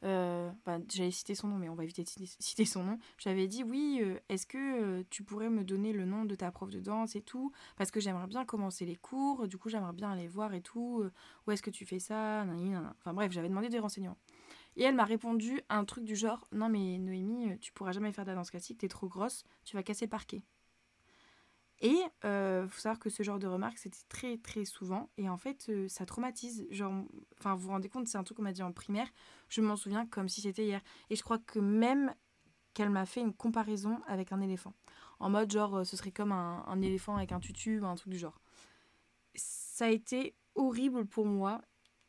[0.03, 0.51] euh,
[0.89, 2.09] j'allais citer son nom, mais on va éviter de
[2.39, 2.97] citer son nom.
[3.17, 6.51] J'avais dit oui, euh, est-ce que euh, tu pourrais me donner le nom de ta
[6.51, 7.51] prof de danse et tout?
[7.77, 11.03] Parce que j'aimerais bien commencer les cours, du coup j'aimerais bien aller voir et tout.
[11.47, 12.45] où est-ce que tu fais ça?
[12.99, 14.17] Enfin bref, j'avais demandé des renseignements.
[14.77, 18.25] Et elle m'a répondu un truc du genre Non, mais Noémie, tu pourras jamais faire
[18.25, 20.43] de la danse classique, t'es trop grosse, tu vas casser le parquet.
[21.81, 25.09] Et il faut savoir que ce genre de remarques, c'était très très souvent.
[25.17, 26.67] Et en fait, ça traumatise.
[26.69, 26.93] Genre,
[27.39, 29.07] enfin, vous vous rendez compte, c'est un truc qu'on m'a dit en primaire.
[29.49, 30.81] Je m'en souviens comme si c'était hier.
[31.09, 32.13] Et je crois que même
[32.73, 34.73] qu'elle m'a fait une comparaison avec un éléphant.
[35.19, 38.13] En mode, genre, ce serait comme un, un éléphant avec un tutu ou un truc
[38.13, 38.39] du genre.
[39.33, 41.61] Ça a été horrible pour moi.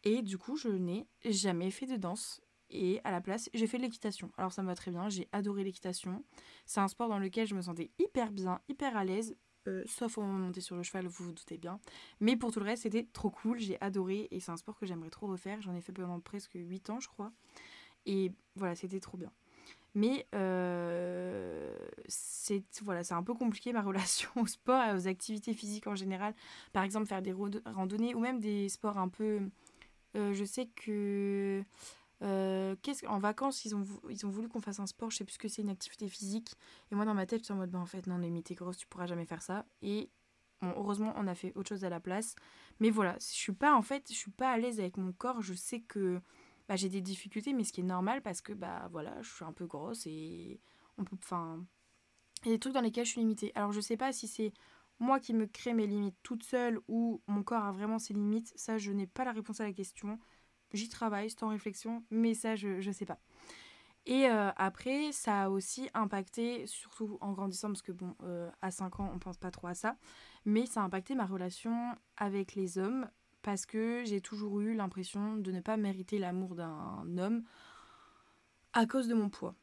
[0.04, 2.42] Et du coup, je n'ai jamais fait de danse.
[2.68, 4.32] Et à la place, j'ai fait de l'équitation.
[4.38, 6.24] Alors ça me va très bien, j'ai adoré l'équitation.
[6.64, 9.36] C'est un sport dans lequel je me sentais hyper bien, hyper à l'aise.
[9.68, 11.78] Euh, sauf au moment de monter sur le cheval, vous vous doutez bien.
[12.20, 14.86] Mais pour tout le reste, c'était trop cool, j'ai adoré et c'est un sport que
[14.86, 15.60] j'aimerais trop refaire.
[15.62, 17.32] J'en ai fait pendant presque 8 ans, je crois.
[18.06, 19.30] Et voilà, c'était trop bien.
[19.94, 21.76] Mais euh,
[22.08, 26.34] c'est voilà, un peu compliqué ma relation au sport et aux activités physiques en général.
[26.72, 27.34] Par exemple, faire des
[27.66, 29.40] randonnées ou même des sports un peu.
[30.16, 31.62] Euh, je sais que
[32.22, 32.76] euh,
[33.08, 35.62] en vacances, ils ont, voulu qu'on fasse un sport, je sais plus ce que c'est,
[35.62, 36.54] une activité physique.
[36.90, 38.54] Et moi, dans ma tête, je suis en mode, bah, en fait, non, mais t'es
[38.54, 39.66] grosse, tu pourras jamais faire ça.
[39.82, 40.10] Et
[40.62, 42.36] heureusement, on a fait autre chose à la place.
[42.80, 45.42] Mais voilà, je suis pas, en fait, je suis pas à l'aise avec mon corps.
[45.42, 46.20] Je sais que
[46.68, 49.44] bah, j'ai des difficultés, mais ce qui est normal parce que, bah voilà, je suis
[49.44, 50.60] un peu grosse et
[50.98, 51.16] on peut.
[51.18, 51.64] Enfin.
[52.44, 53.52] Il y a des trucs dans lesquels je suis limitée.
[53.54, 54.52] Alors, je sais pas si c'est
[54.98, 58.52] moi qui me crée mes limites toute seule ou mon corps a vraiment ses limites.
[58.56, 60.18] Ça, je n'ai pas la réponse à la question.
[60.74, 63.18] J'y travaille, c'est en réflexion, mais ça, je ne sais pas.
[64.04, 68.70] Et euh, après, ça a aussi impacté, surtout en grandissant, parce que bon, euh, à
[68.70, 69.96] 5 ans, on pense pas trop à ça,
[70.44, 73.08] mais ça a impacté ma relation avec les hommes,
[73.42, 77.44] parce que j'ai toujours eu l'impression de ne pas mériter l'amour d'un homme
[78.72, 79.54] à cause de mon poids.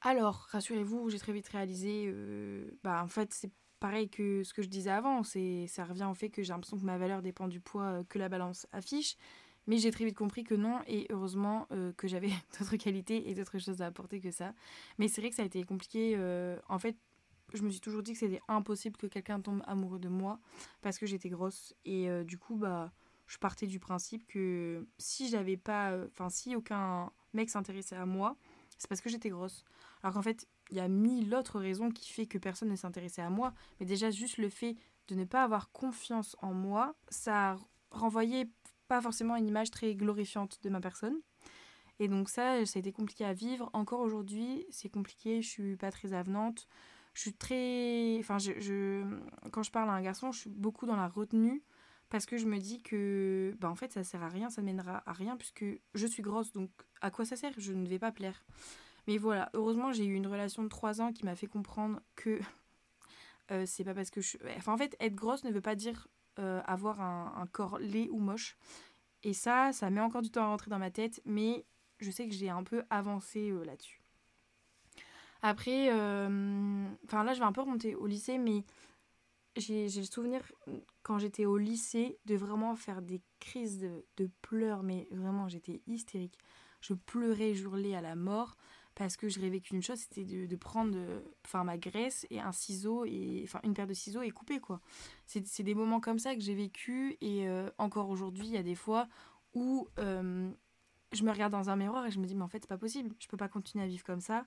[0.00, 4.62] Alors, rassurez-vous, j'ai très vite réalisé, euh, bah en fait, c'est pareil que ce que
[4.62, 7.60] je disais avant, ça revient au fait que j'ai l'impression que ma valeur dépend du
[7.60, 9.16] poids que la balance affiche.
[9.66, 13.34] Mais j'ai très vite compris que non, et heureusement euh, que j'avais d'autres qualités et
[13.34, 14.54] d'autres choses à apporter que ça.
[14.98, 16.14] Mais c'est vrai que ça a été compliqué.
[16.16, 16.96] Euh, en fait,
[17.52, 20.38] je me suis toujours dit que c'était impossible que quelqu'un tombe amoureux de moi
[20.82, 21.74] parce que j'étais grosse.
[21.84, 22.92] Et euh, du coup, bah,
[23.26, 28.36] je partais du principe que si j'avais pas, enfin si aucun mec s'intéressait à moi,
[28.78, 29.64] c'est parce que j'étais grosse.
[30.02, 33.22] Alors qu'en fait, il y a mille autres raisons qui fait que personne ne s'intéressait
[33.22, 34.76] à moi, mais déjà juste le fait
[35.08, 37.56] de ne pas avoir confiance en moi, ça
[37.90, 38.48] renvoyait
[38.90, 41.14] pas forcément une image très glorifiante de ma personne.
[42.00, 43.70] Et donc ça, ça a été compliqué à vivre.
[43.72, 46.66] Encore aujourd'hui, c'est compliqué, je suis pas très avenante.
[47.14, 48.16] Je suis très...
[48.18, 49.04] Enfin, je,
[49.52, 51.62] quand je parle à un garçon, je suis beaucoup dans la retenue
[52.08, 55.04] parce que je me dis que, bah, en fait, ça sert à rien, ça mènera
[55.06, 57.52] à rien puisque je suis grosse, donc à quoi ça sert?
[57.58, 58.42] Je ne vais pas plaire.
[59.06, 62.40] Mais voilà, heureusement, j'ai eu une relation de 3 ans qui m'a fait comprendre que
[63.52, 64.36] euh, c'est pas parce que je.
[64.56, 68.18] Enfin, en fait, être grosse ne veut pas dire euh, avoir un, corps laid ou
[68.18, 68.56] moche.
[69.22, 71.64] Et ça, ça met encore du temps à rentrer dans ma tête, mais
[71.98, 74.00] je sais que j'ai un peu avancé euh, là-dessus.
[75.42, 78.62] Après, enfin là, je vais un peu remonter au lycée, mais
[79.56, 80.40] j'ai le souvenir,
[81.02, 86.38] quand j'étais au lycée, de vraiment faire des crises de, pleurs, mais vraiment, j'étais hystérique.
[86.80, 88.56] Je pleurais, je hurlais à la mort
[89.00, 90.94] parce que je rêvais qu'une chose, c'était de, prendre
[91.46, 94.82] enfin, ma graisse et un ciseau, et, enfin une paire de ciseaux et couper quoi.
[95.24, 98.62] C'est des moments comme ça que j'ai vécu et euh, encore aujourd'hui, il y a
[98.62, 99.08] des fois
[99.54, 100.50] où euh,
[101.12, 102.76] je me regarde dans un miroir et je me dis mais en fait c'est pas
[102.76, 104.44] possible, je peux pas continuer à vivre comme ça.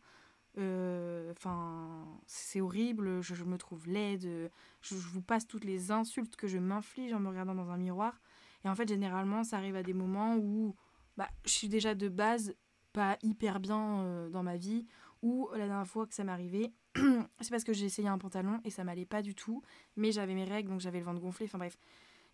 [0.60, 6.46] Euh, enfin, c'est horrible, je, me trouve laide, je, vous passe toutes les insultes que
[6.46, 8.22] je m'inflige en me regardant dans un miroir.
[8.64, 10.76] Et en fait, généralement, ça arrive à des moments où
[11.18, 12.54] bah, je suis déjà de base
[12.94, 14.86] pas hyper bien euh, dans ma vie,
[15.22, 18.70] ou la dernière fois que ça arrivé, c'est parce que j'ai essayé un pantalon et
[18.70, 19.62] ça m'allait pas du tout,
[19.96, 21.78] mais j'avais mes règles donc j'avais le ventre gonflé, enfin bref.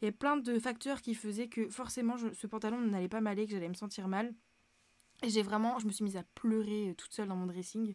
[0.01, 3.45] Il y a plein de facteurs qui faisaient que forcément ce pantalon n'allait pas m'aller,
[3.45, 4.33] que j'allais me sentir mal.
[5.21, 7.93] Et j'ai vraiment, je me suis mise à pleurer euh, toute seule dans mon dressing.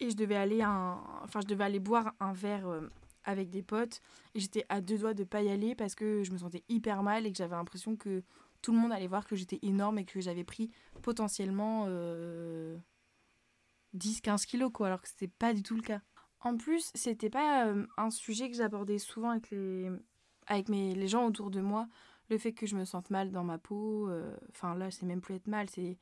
[0.00, 2.90] Et je devais aller, un, enfin, je devais aller boire un verre euh,
[3.22, 4.00] avec des potes.
[4.34, 7.04] Et j'étais à deux doigts de pas y aller parce que je me sentais hyper
[7.04, 8.24] mal et que j'avais l'impression que
[8.64, 10.70] tout le monde allait voir que j'étais énorme et que j'avais pris
[11.02, 12.78] potentiellement 10-15 euh,
[14.46, 16.00] kilos, alors que c'était pas du tout le cas.
[16.40, 19.90] En plus, c'était pas euh, un sujet que j'abordais souvent avec, les,
[20.46, 21.88] avec mes, les gens autour de moi.
[22.30, 25.20] Le fait que je me sente mal dans ma peau, euh, enfin là, c'est même
[25.20, 25.98] plus être mal, c'est.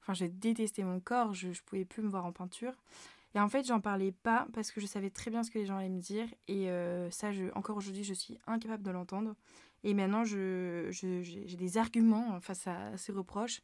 [0.00, 2.74] Enfin, j'ai détesté mon corps, je, je pouvais plus me voir en peinture.
[3.34, 5.66] Et en fait, j'en parlais pas parce que je savais très bien ce que les
[5.66, 6.28] gens allaient me dire.
[6.46, 6.68] Et
[7.10, 9.34] ça, je, encore aujourd'hui, je suis incapable de l'entendre.
[9.84, 13.60] Et maintenant, j'ai des arguments face à, ces reproches.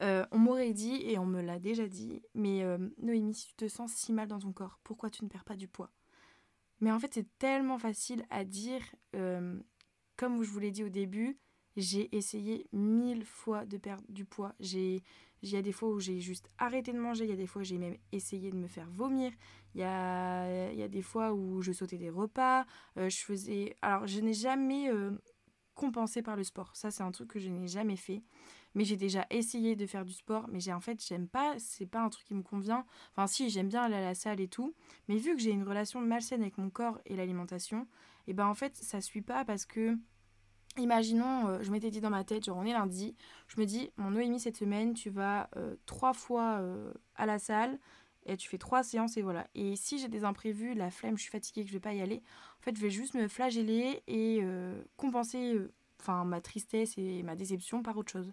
[0.00, 3.54] Euh, on m'aurait dit, et on me l'a déjà dit, mais euh, Noémie, si tu
[3.54, 5.90] te sens si mal dans ton corps, pourquoi tu ne perds pas du poids?
[6.80, 8.82] Mais en fait, c'est tellement facile à dire.
[9.14, 9.58] Euh,
[10.16, 11.38] comme je vous l'ai dit au début,
[11.76, 14.54] j'ai essayé mille fois de perdre du poids.
[14.60, 15.00] Il
[15.42, 17.62] y a des fois où j'ai juste arrêté de manger, il y a des fois
[17.62, 19.32] où j'ai même essayé de me faire vomir,
[19.74, 23.76] il y a, y a des fois où je sautais des repas, je faisais...
[23.80, 24.90] Alors, je n'ai jamais
[25.78, 26.74] compenser par le sport.
[26.74, 28.22] Ça, c'est un truc que je n'ai jamais fait.
[28.74, 31.86] Mais j'ai déjà essayé de faire du sport, mais j'ai en fait, j'aime pas, c'est
[31.86, 32.84] pas un truc qui me convient.
[33.12, 34.74] Enfin, si, j'aime bien aller à la salle et tout,
[35.08, 37.86] mais vu que j'ai une relation malsaine avec mon corps et l'alimentation,
[38.26, 39.96] et ben en fait, ça suit pas parce que
[40.76, 43.16] Imaginons, euh, je m'étais dit dans ma tête, genre on est lundi,
[43.48, 47.40] je me dis, mon Noémie, cette semaine, tu vas euh, trois fois euh, à la
[47.40, 47.78] salle
[48.28, 49.48] et tu fais trois séances et voilà.
[49.54, 52.00] Et si j'ai des imprévus, la flemme, je suis fatiguée, que je vais pas y
[52.00, 52.22] aller,
[52.60, 57.22] en fait, je vais juste me flageller et euh, compenser euh, enfin ma tristesse et
[57.22, 58.30] ma déception par autre chose.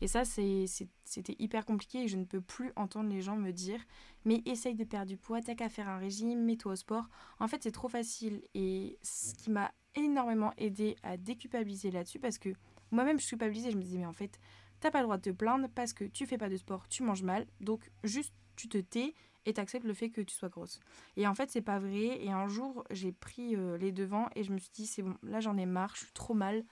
[0.00, 3.80] Et ça, c'était hyper compliqué et je ne peux plus entendre les gens me dire
[4.24, 7.08] mais essaye de perdre du poids, t'as qu'à faire un régime, mets-toi au sport.
[7.38, 12.38] En fait, c'est trop facile et ce qui m'a énormément aidé à déculpabiliser là-dessus parce
[12.38, 12.50] que
[12.90, 14.38] moi-même, je suis culpabilisée, je me disais mais en fait,
[14.80, 17.02] t'as pas le droit de te plaindre parce que tu fais pas de sport, tu
[17.02, 19.14] manges mal, donc juste tu te tais
[19.46, 20.80] et t'acceptes le fait que tu sois grosse.
[21.16, 22.22] Et en fait, c'est pas vrai.
[22.22, 25.16] Et un jour, j'ai pris euh, les devants et je me suis dit, c'est bon,
[25.22, 26.64] là j'en ai marre, je suis trop mal,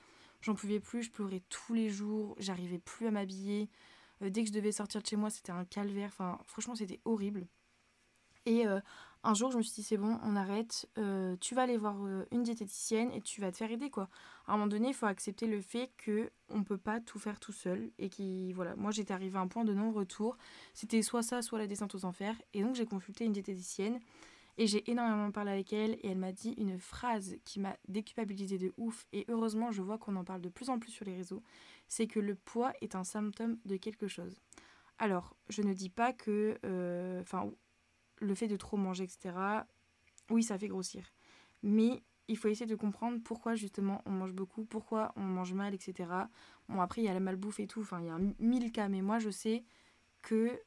[0.42, 3.70] j'en pouvais plus, je pleurais tous les jours, j'arrivais plus à m'habiller.
[4.22, 6.08] Euh, dès que je devais sortir de chez moi, c'était un calvaire.
[6.08, 7.46] Enfin, franchement, c'était horrible.
[8.46, 8.80] Et euh,
[9.24, 10.86] un jour, je me suis dit, c'est bon, on arrête.
[10.98, 14.10] Euh, tu vas aller voir euh, une diététicienne et tu vas te faire aider, quoi.
[14.46, 17.40] À un moment donné, il faut accepter le fait que on peut pas tout faire
[17.40, 17.90] tout seul.
[17.98, 20.36] Et qui, voilà, moi, j'étais arrivée à un point de non-retour.
[20.74, 22.36] C'était soit ça, soit la descente aux enfers.
[22.52, 23.98] Et donc, j'ai consulté une diététicienne.
[24.58, 25.92] Et j'ai énormément parlé avec elle.
[26.02, 29.06] Et elle m'a dit une phrase qui m'a déculpabilisée de ouf.
[29.14, 31.42] Et heureusement, je vois qu'on en parle de plus en plus sur les réseaux.
[31.88, 34.38] C'est que le poids est un symptôme de quelque chose.
[34.98, 36.58] Alors, je ne dis pas que.
[37.22, 37.50] Enfin,
[38.24, 39.34] le fait de trop manger, etc.,
[40.30, 41.12] oui, ça fait grossir.
[41.62, 45.74] Mais il faut essayer de comprendre pourquoi justement on mange beaucoup, pourquoi on mange mal,
[45.74, 46.10] etc.
[46.68, 48.88] Bon, après, il y a la malbouffe et tout, enfin, il y a mille cas,
[48.88, 49.64] mais moi, je sais
[50.22, 50.58] que,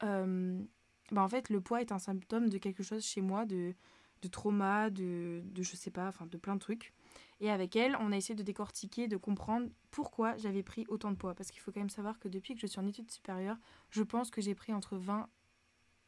[0.00, 3.74] bah, en fait, le poids est un symptôme de quelque chose chez moi, de,
[4.22, 6.92] de trauma, de, de je sais pas, enfin de plein de trucs.
[7.40, 11.16] Et avec elle, on a essayé de décortiquer, de comprendre pourquoi j'avais pris autant de
[11.16, 11.34] poids.
[11.34, 13.58] Parce qu'il faut quand même savoir que depuis que je suis en études supérieures,
[13.90, 15.28] je pense que j'ai pris entre 20,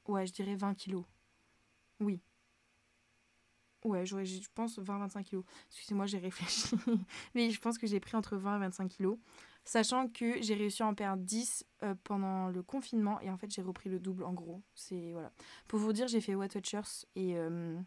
[0.09, 1.05] ouais, je dirais 20 kilos.
[2.01, 2.21] Oui.
[3.85, 5.45] Ouais, je pense 20-25 kilos.
[5.71, 6.77] Excusez-moi, j'ai réfléchi.
[7.35, 9.19] Mais je pense que j'ai pris entre 20 et 25 kilos.
[9.65, 13.21] Sachant que j'ai réussi à en perdre 10 euh, pendant le confinement.
[13.21, 14.63] Et en fait, j'ai repris le double en gros.
[14.75, 15.31] C'est voilà.
[15.69, 17.07] Pour vous dire, j'ai fait What Watchers.
[17.15, 17.79] Et euh,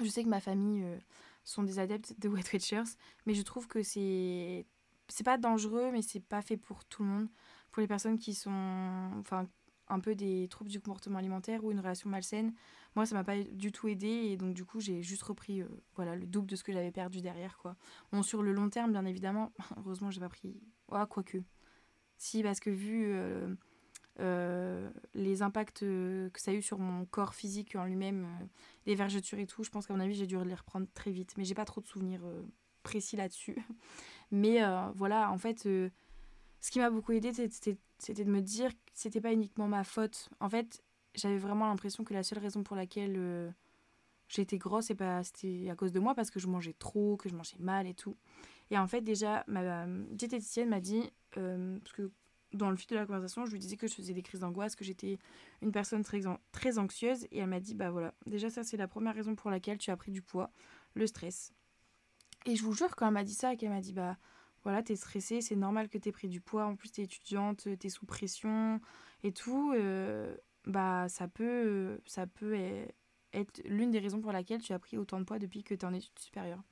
[0.00, 0.98] je sais que ma famille euh,
[1.44, 2.90] sont des adeptes de Wet Watchers,
[3.26, 4.66] mais je trouve que c'est
[5.08, 7.28] c'est pas dangereux, mais c'est pas fait pour tout le monde.
[7.72, 9.48] Pour les personnes qui sont enfin
[9.88, 12.52] un peu des troubles du comportement alimentaire ou une relation malsaine,
[12.94, 15.68] moi ça m'a pas du tout aidé et donc du coup j'ai juste repris euh,
[15.94, 17.76] voilà le double de ce que j'avais perdu derrière quoi.
[18.12, 20.60] Bon sur le long terme bien évidemment, heureusement j'ai pas pris
[20.92, 21.38] ah quoique.
[22.16, 23.54] Si parce que vu euh,
[24.20, 28.26] euh, les impacts que ça a eu sur mon corps physique en lui-même,
[28.86, 31.34] les vergetures et tout, je pense qu'à mon avis, j'ai dû les reprendre très vite.
[31.36, 32.22] Mais j'ai pas trop de souvenirs
[32.82, 33.64] précis là-dessus.
[34.32, 34.58] Mais
[34.96, 35.68] voilà, en fait,
[36.60, 40.28] ce qui m'a beaucoup aidé, c'était de me dire que c'était pas uniquement ma faute.
[40.40, 40.82] En fait,
[41.14, 43.54] j'avais vraiment l'impression que la seule raison pour laquelle
[44.28, 47.58] j'étais grosse, c'était à cause de moi, parce que je mangeais trop, que je mangeais
[47.58, 48.16] mal et tout.
[48.70, 52.10] Et en fait, déjà, ma diététicienne m'a dit, parce que
[52.54, 54.74] dans le fil de la conversation, je lui disais que je faisais des crises d'angoisse,
[54.74, 55.18] que j'étais
[55.60, 57.26] une personne très, très anxieuse.
[57.30, 59.90] Et elle m'a dit, bah voilà, déjà ça c'est la première raison pour laquelle tu
[59.90, 60.50] as pris du poids,
[60.94, 61.52] le stress.
[62.46, 64.16] Et je vous jure, quand elle m'a dit ça, qu'elle m'a dit, bah
[64.64, 67.88] voilà, t'es stressée, c'est normal que t'aies pris du poids, en plus t'es étudiante, t'es
[67.88, 68.80] sous pression
[69.22, 72.54] et tout, euh, bah ça peut, ça peut
[73.32, 75.84] être l'une des raisons pour laquelle tu as pris autant de poids depuis que t'es
[75.84, 76.62] en études supérieures.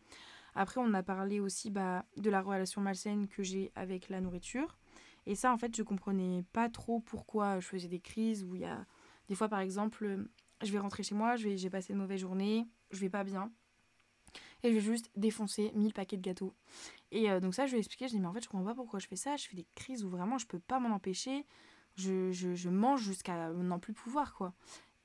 [0.54, 4.78] Après, on a parlé aussi bah, de la relation malsaine que j'ai avec la nourriture.
[5.26, 8.62] Et ça, en fait, je comprenais pas trop pourquoi je faisais des crises où il
[8.62, 8.86] y a
[9.28, 10.24] des fois, par exemple,
[10.62, 13.52] je vais rentrer chez moi, j'ai passé une mauvaise journée, je vais pas bien.
[14.62, 16.54] Et je vais juste défoncer 1000 paquets de gâteaux.
[17.10, 18.42] Et euh, donc ça, je lui ai expliqué, je lui ai dit, mais en fait,
[18.42, 19.36] je comprends pas pourquoi je fais ça.
[19.36, 21.46] Je fais des crises où vraiment, je peux pas m'en empêcher.
[21.94, 24.54] Je, je, mange jusqu'à n'en plus pouvoir, quoi.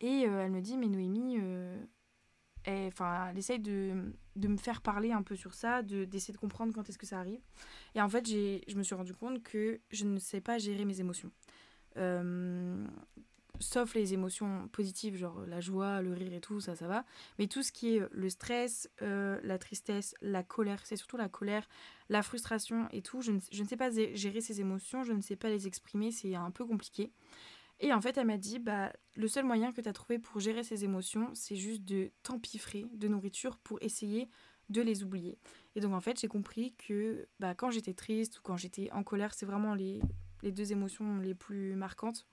[0.02, 1.78] Et euh, elle me dit, mais Noémie, euh,
[2.68, 6.74] enfin, elle essaye de, de, me faire parler un peu sur ça, d'essayer de, comprendre
[6.74, 7.40] quand est-ce que ça arrive.
[7.96, 11.00] Et en fait, je me suis rendu compte que je ne sais pas gérer mes
[11.00, 11.32] émotions.
[11.98, 12.86] Euh,
[13.62, 17.06] sauf les émotions positives, genre la joie, le rire et tout, ça, ça va.
[17.40, 21.30] Mais tout ce qui est le stress, euh, la tristesse, la colère, c'est surtout la
[21.30, 21.68] colère,
[22.10, 25.50] la frustration et tout, je ne, sais pas gérer ces émotions, je ne sais pas
[25.50, 27.12] les exprimer, c'est un peu compliqué.
[27.80, 30.40] Et en fait, elle m'a dit, bah, le seul moyen que tu as trouvé pour
[30.40, 34.30] gérer ces émotions, c'est juste de t'empiffrer de nourriture pour essayer
[34.70, 35.40] de les oublier.
[35.76, 39.04] Et donc, en fait, j'ai compris que bah, quand j'étais triste ou quand j'étais en
[39.04, 40.02] colère, c'est vraiment les
[40.44, 42.28] deux émotions les plus marquantes.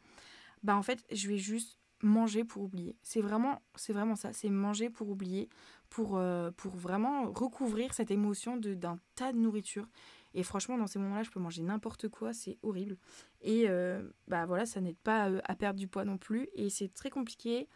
[0.62, 2.96] Bah, en fait, je vais juste manger pour oublier.
[3.02, 5.48] C'est vraiment, c'est vraiment ça, c'est manger pour oublier,
[5.90, 9.88] pour, euh, pour vraiment recouvrir cette émotion d'un tas de nourriture.
[10.34, 12.98] Et franchement, dans ces moments-là, je peux manger n'importe quoi, c'est horrible.
[13.40, 16.48] Et euh, bah voilà, ça n'aide pas euh, à perdre du poids non plus.
[16.54, 17.68] Et c'est très compliqué.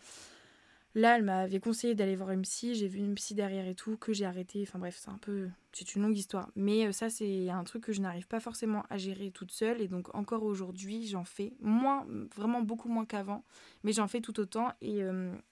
[0.94, 2.74] Là, elle m'avait conseillé d'aller voir une psy.
[2.74, 4.62] J'ai vu une psy derrière et tout, que j'ai arrêté.
[4.62, 5.48] Enfin bref, c'est un peu.
[5.72, 6.50] C'est une longue histoire.
[6.54, 9.80] Mais euh, ça, c'est un truc que je n'arrive pas forcément à gérer toute seule.
[9.80, 13.44] Et donc, encore aujourd'hui, j'en fais moins, vraiment beaucoup moins qu'avant.
[13.84, 14.72] Mais j'en fais tout autant.
[14.80, 15.00] Et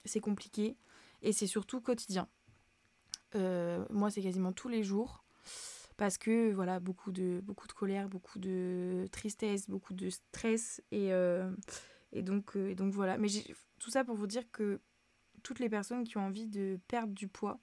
[0.05, 0.75] c'est compliqué.
[1.23, 2.27] Et c'est surtout quotidien.
[3.33, 5.23] moi, c'est quasiment tous les jours
[6.01, 7.43] parce que voilà beaucoup de
[7.75, 11.47] colère beaucoup de tristesse beaucoup de stress et, euh,
[12.23, 13.27] donc euh, et donc voilà mais
[13.77, 14.79] tout ça pour vous dire que
[15.43, 17.59] toutes les personnes qui ont envie de perdre du poids.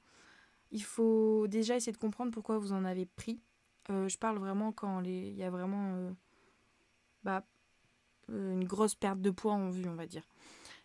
[0.70, 3.40] Il faut déjà essayer de comprendre pourquoi vous en avez pris.
[3.90, 6.10] Euh, je parle vraiment quand il y a vraiment
[7.22, 7.44] bah,
[8.28, 10.26] une grosse perte de poids en vue on va dire.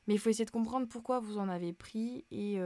[0.07, 2.59] Mais il faut essayer de comprendre pourquoi vous en avez pris et,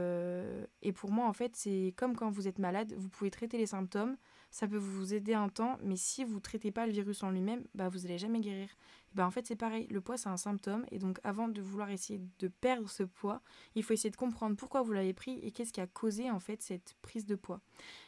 [0.82, 3.66] et pour moi en fait c'est comme quand vous êtes malade vous pouvez traiter les
[3.66, 4.16] symptômes
[4.50, 7.30] ça peut vous aider un temps, mais si vous ne traitez pas le virus en
[7.30, 8.68] lui-même, bah, vous n'allez jamais guérir.
[9.14, 11.90] bah, en fait, c'est pareil, le poids, c'est un symptôme, et donc avant de vouloir
[11.90, 13.40] essayer de perdre ce poids,
[13.74, 16.40] il faut essayer de comprendre pourquoi vous l'avez pris et qu'est-ce qui a causé en
[16.40, 17.60] fait cette prise de poids.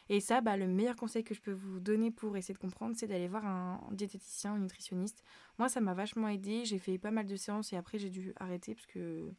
[0.09, 2.95] Et ça, bah, le meilleur conseil que je peux vous donner pour essayer de comprendre,
[2.97, 5.23] c'est d'aller voir un diététicien, un nutritionniste.
[5.59, 8.33] Moi, ça m'a vachement aidé, j'ai fait pas mal de séances et après j'ai dû
[8.37, 9.31] arrêter parce que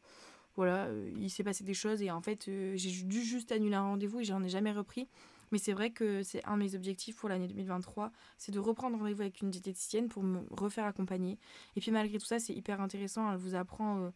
[0.55, 3.75] voilà, euh, il s'est passé des choses et en fait, euh, j'ai dû juste annuler
[3.75, 5.07] un rendez-vous et j'en ai jamais repris.
[5.53, 8.97] Mais c'est vrai que c'est un de mes objectifs pour l'année 2023, c'est de reprendre
[8.97, 11.37] rendez-vous avec une diététicienne pour me refaire accompagner.
[11.75, 13.31] Et puis malgré tout ça, c'est hyper intéressant.
[13.31, 14.09] Elle vous apprend euh,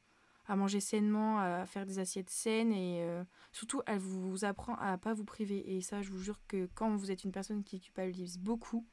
[0.48, 4.98] à manger sainement, à faire des assiettes saines et euh, surtout, elle vous apprend à
[4.98, 5.78] pas vous priver.
[5.78, 8.84] Et ça, je vous jure que quand vous êtes une personne qui culpabilise beaucoup,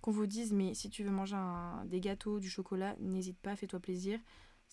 [0.00, 1.36] qu'on vous dise mais si tu veux manger
[1.86, 4.20] des gâteaux, du chocolat, n'hésite pas, fais-toi plaisir.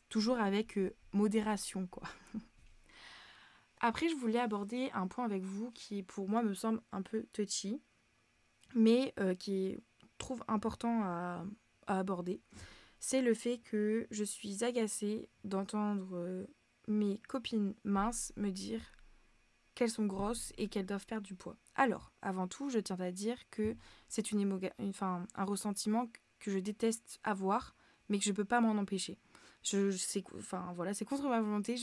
[0.10, 2.04] Toujours avec euh, modération, quoi.
[3.82, 7.26] Après, je voulais aborder un point avec vous qui, pour moi, me semble un peu
[7.34, 7.82] touchy,
[8.74, 9.78] mais euh, qui
[10.18, 11.46] trouve important à,
[11.88, 12.42] aborder.
[13.00, 16.48] C'est le fait que je suis agacée d'entendre euh,
[16.88, 18.82] mes copines minces me dire
[19.76, 21.58] qu'elles sont grosses et qu'elles doivent perdre du poids.
[21.76, 23.76] Alors, avant tout, je tiens à dire que
[24.08, 26.08] c'est une, un ressentiment
[26.40, 27.76] que je déteste avoir,
[28.10, 29.20] mais que je ne peux pas m'en empêcher.
[29.62, 29.90] Je,
[30.38, 31.76] enfin, voilà, c'est contre ma volonté.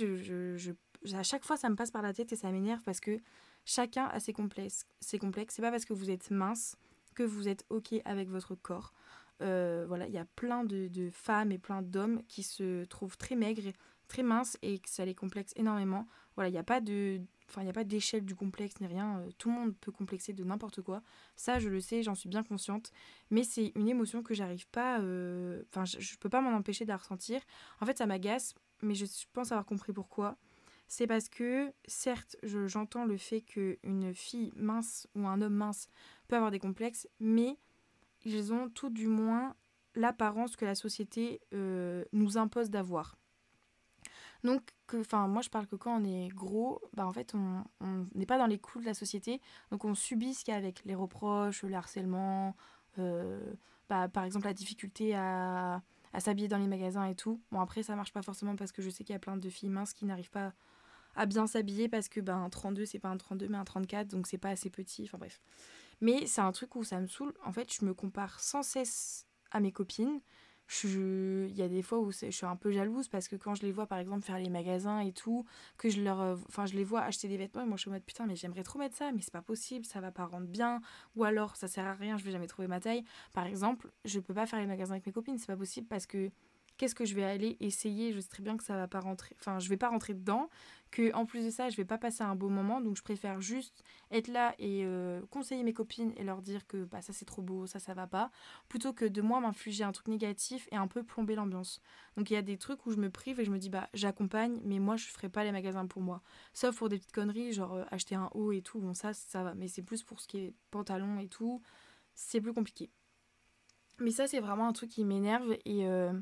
[1.15, 3.19] À chaque fois, ça me passe par la tête et ça m'énerve parce que
[3.65, 4.87] chacun a ses complexes.
[5.01, 5.19] Ses.
[5.49, 6.77] C'est pas parce que vous êtes mince
[7.15, 8.93] que vous êtes ok avec votre corps.
[9.41, 13.35] Euh, voilà, il y a plein de, femmes et plein d'hommes qui se trouvent très
[13.35, 13.73] maigres,
[14.09, 16.07] très minces et que ça les complexe énormément.
[16.37, 19.19] Voilà, il n'y a pas de, enfin, il a pas d'échelle du complexe ni rien.
[19.19, 21.03] Euh, tout le monde peut complexer de n'importe quoi.
[21.37, 22.93] Ça, je le sais, j'en suis bien consciente.
[23.31, 26.85] Mais c'est une émotion que j'arrive pas, euh, enfin, je, je peux pas m'en empêcher
[26.85, 27.41] de la ressentir.
[27.81, 30.37] En fait, ça m'agace, mais je pense avoir compris pourquoi
[30.93, 35.89] c'est parce que, certes, j'entends le fait qu'une fille mince ou un homme mince
[36.29, 37.57] peut avoir des complexes, mais
[38.27, 39.57] ils ont tout du moins
[39.95, 43.17] l'apparence que la société euh, nous impose d'avoir.
[44.45, 47.65] Donc, enfin, moi je parle que quand on est gros, bah en fait on
[48.15, 50.59] n'est pas dans les coups de la société, donc on subit ce qu'il y a
[50.59, 52.55] avec les reproches, le harcèlement,
[52.99, 53.41] euh,
[53.89, 55.81] bah, par exemple la difficulté à,
[56.13, 57.41] à s'habiller dans les magasins et tout.
[57.51, 59.49] Bon après ça marche pas forcément parce que je sais qu'il y a plein de
[59.49, 60.53] filles minces qui n'arrivent pas
[61.15, 64.09] à bien s'habiller parce que ben, un 32, c'est pas un 32, mais un 34,
[64.09, 65.05] donc c'est pas assez petit.
[65.05, 65.41] Enfin bref.
[66.01, 67.33] Mais c'est un truc où ça me saoule.
[67.45, 70.21] En fait, je me compare sans cesse à mes copines.
[70.85, 73.63] Il y a des fois où je suis un peu jalouse parce que quand je
[73.63, 75.45] les vois par exemple faire les magasins et tout,
[75.77, 77.91] que je leur euh, enfin je les vois acheter des vêtements et moi je suis
[77.91, 80.25] en mode putain mais j'aimerais trop mettre ça mais c'est pas possible, ça va pas
[80.25, 80.81] rendre bien
[81.15, 83.05] ou alors ça sert à rien, je vais jamais trouver ma taille.
[83.35, 86.07] Par exemple, je peux pas faire les magasins avec mes copines, c'est pas possible parce
[86.07, 86.31] que
[86.83, 89.37] qu'est-ce que je vais aller essayer Je sais très bien que ça va pas rentrer,
[89.39, 90.49] enfin je vais pas rentrer dedans,
[90.91, 93.41] que en plus de ça je vais pas passer un beau moment, donc je préfère
[93.41, 97.25] juste être là et euh, conseiller mes copines et leur dire que bah, ça c'est
[97.25, 98.33] trop beau, ça ça va pas,
[98.69, 101.81] plutôt que de moi m'infliger un truc négatif et un peu plomber l'ambiance.
[102.17, 103.89] Donc il y a des trucs où je me prive et je me dis bah
[103.95, 106.21] j'accompagne, mais moi je ferai pas les magasins pour moi,
[106.53, 109.45] sauf pour des petites conneries genre euh, acheter un haut et tout, bon ça ça
[109.45, 111.63] va, mais c'est plus pour ce qui est pantalon et tout,
[112.17, 112.91] c'est plus compliqué.
[114.01, 116.13] Mais ça c'est vraiment un truc qui m'énerve et euh,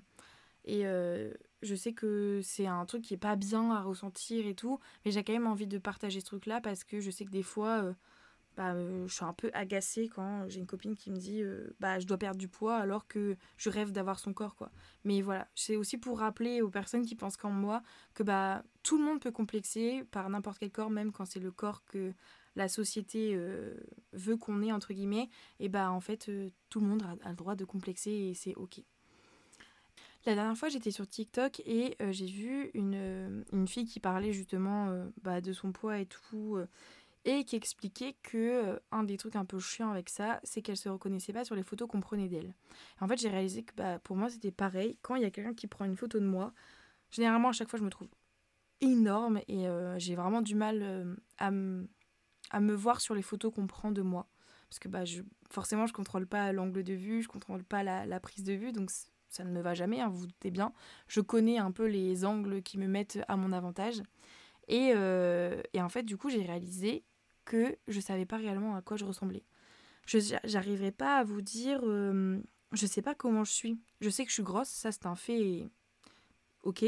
[0.64, 4.54] et euh, je sais que c'est un truc qui est pas bien à ressentir et
[4.54, 7.30] tout, mais j'ai quand même envie de partager ce truc-là parce que je sais que
[7.30, 7.94] des fois, euh,
[8.56, 11.42] bah, euh, je suis un peu agacée quand j'ai une copine qui me dit
[11.78, 14.70] bah je dois perdre du poids alors que je rêve d'avoir son corps quoi.
[15.04, 17.82] Mais voilà, c'est aussi pour rappeler aux personnes qui pensent comme moi
[18.14, 21.52] que bah tout le monde peut complexer par n'importe quel corps, même quand c'est le
[21.52, 22.12] corps que
[22.56, 23.38] la société
[24.12, 26.30] veut qu'on ait entre guillemets, et bah en fait
[26.68, 28.82] tout le monde a le droit de complexer et c'est ok.
[30.26, 34.00] La dernière fois, j'étais sur TikTok et euh, j'ai vu une, euh, une, fille qui
[34.00, 36.58] parlait justement euh, bah, de son poids et tout,
[37.24, 40.88] et qui expliquait que un des trucs un peu chiants avec ça, c'est qu'elle se
[40.88, 42.54] reconnaissait pas sur les photos qu'on prenait d'elle.
[43.00, 44.98] En fait, j'ai réalisé que bah, pour moi, c'était pareil.
[45.02, 46.52] Quand il y a quelqu'un qui prend une photo de moi,
[47.10, 48.08] généralement, à chaque fois, je me trouve
[48.82, 49.66] énorme et
[49.98, 51.50] j'ai vraiment du mal à,
[52.50, 54.26] à me voir sur les photos qu'on prend de moi.
[54.68, 58.06] Parce que bah, je, forcément, je contrôle pas l'angle de vue, je contrôle pas la,
[58.06, 58.90] la prise de vue, donc
[59.30, 60.72] ça ne me va jamais, hein, vous vous doutez bien.
[61.08, 64.02] Je connais un peu les angles qui me mettent à mon avantage.
[64.68, 67.04] Et, euh, et en fait, du coup, j'ai réalisé
[67.44, 69.44] que je savais pas réellement à quoi je ressemblais.
[70.06, 70.18] Je
[70.52, 72.40] n'arriverai pas à vous dire, euh,
[72.72, 73.78] je sais pas comment je suis.
[74.00, 75.68] Je sais que je suis grosse, ça c'est un fait,
[76.62, 76.84] ok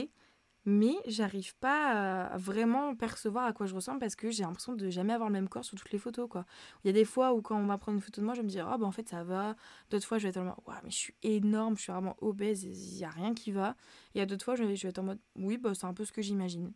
[0.64, 4.90] mais j'arrive pas à vraiment percevoir à quoi je ressemble parce que j'ai l'impression de
[4.90, 6.46] jamais avoir le même corps sur toutes les photos quoi.
[6.84, 8.42] Il y a des fois où quand on va prendre une photo de moi, je
[8.42, 9.56] me dire ah bah en fait ça va.
[9.90, 12.16] D'autres fois je vais être en mode ouais mais je suis énorme, je suis vraiment
[12.20, 13.74] obèse, il y a rien qui va.
[14.14, 16.12] Et a d'autres fois je vais, être en mode oui bah c'est un peu ce
[16.12, 16.72] que j'imagine.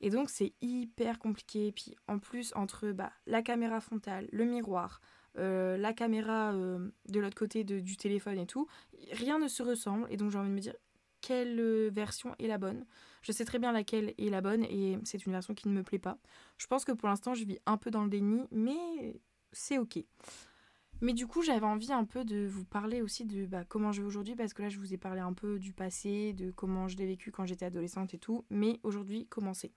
[0.00, 1.68] Et donc c'est hyper compliqué.
[1.68, 5.00] Et puis en plus entre bah, la caméra frontale, le miroir,
[5.38, 8.66] euh, la caméra euh, de l'autre côté du téléphone et tout,
[9.12, 10.06] rien ne se ressemble.
[10.10, 10.74] Et donc j'ai envie de me dire
[11.20, 12.86] quelle euh, version est la bonne?
[13.22, 15.82] Je sais très bien laquelle est la bonne et c'est une version qui ne me
[15.82, 16.18] plaît pas.
[16.56, 19.20] Je pense que pour l'instant, je vis un peu dans le déni, mais
[19.52, 19.98] c'est ok.
[21.02, 24.02] Mais du coup, j'avais envie un peu de vous parler aussi de bah, comment je
[24.02, 26.88] vais aujourd'hui, parce que là, je vous ai parlé un peu du passé, de comment
[26.88, 28.44] je l'ai vécu quand j'étais adolescente et tout.
[28.50, 29.72] Mais aujourd'hui, comment c'est?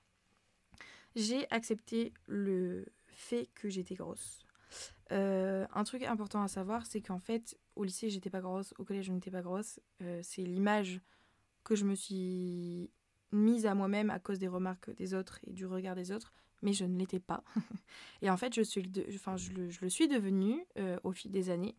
[1.15, 4.45] J'ai accepté le fait que j'étais grosse.
[5.11, 8.83] Euh, un truc important à savoir, c'est qu'en fait, au lycée, j'étais pas grosse, au
[8.83, 9.79] collège, je n'étais pas grosse.
[10.01, 10.99] Euh, c'est l'image
[11.63, 12.89] que je me suis
[13.33, 16.73] mise à moi-même à cause des remarques des autres et du regard des autres, mais
[16.73, 17.43] je ne l'étais pas.
[18.21, 21.31] et en fait, je, suis enfin, je, le, je le suis devenue euh, au fil
[21.31, 21.75] des années.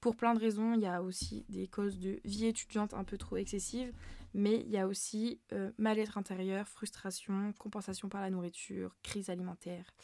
[0.00, 0.74] pour plein de raisons.
[0.74, 3.92] Il y a aussi des causes de vie étudiante un peu trop excessive,
[4.34, 9.94] mais il y a aussi euh, mal-être intérieur, frustration, compensation par la nourriture, crise alimentaire.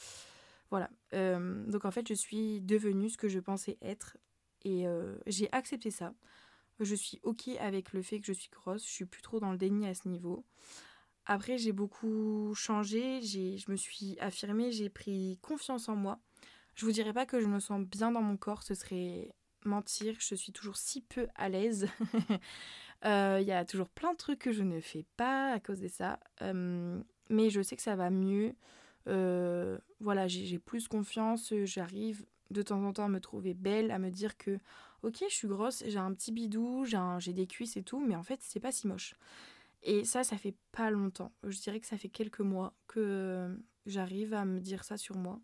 [0.71, 0.89] Voilà.
[1.15, 4.17] Euh, donc en fait, je suis devenue ce que je pensais être
[4.63, 4.85] et
[5.27, 6.13] j'ai accepté ça.
[6.81, 9.53] Je suis ok avec le fait que je suis grosse, je suis plus trop dans
[9.53, 10.45] le déni à ce niveau.
[11.33, 16.19] Après, j'ai beaucoup changé, je me suis affirmée, j'ai pris confiance en moi.
[16.75, 19.31] Je vous dirais pas que je me sens bien dans mon corps, ce serait
[19.65, 21.87] mentir, je suis toujours si peu à l'aise.
[23.07, 25.81] Euh, il y a toujours plein de trucs que je ne fais pas à cause
[25.81, 26.21] de ça.
[26.43, 27.01] Euh,
[27.31, 28.55] mais je sais que ça va mieux.
[29.09, 33.99] Euh, voilà, j'ai plus confiance, j'arrive de temps en temps à me trouver belle, à
[33.99, 34.59] me dire que
[35.03, 38.23] ok, je suis grosse, j'ai un petit bidou, j'ai des cuisses et tout, mais en
[38.23, 39.15] fait, c'est pas si moche.
[39.83, 41.33] Et ça, ça fait pas longtemps.
[41.43, 45.41] Je dirais que ça fait quelques mois que j'arrive à me dire ça sur moi.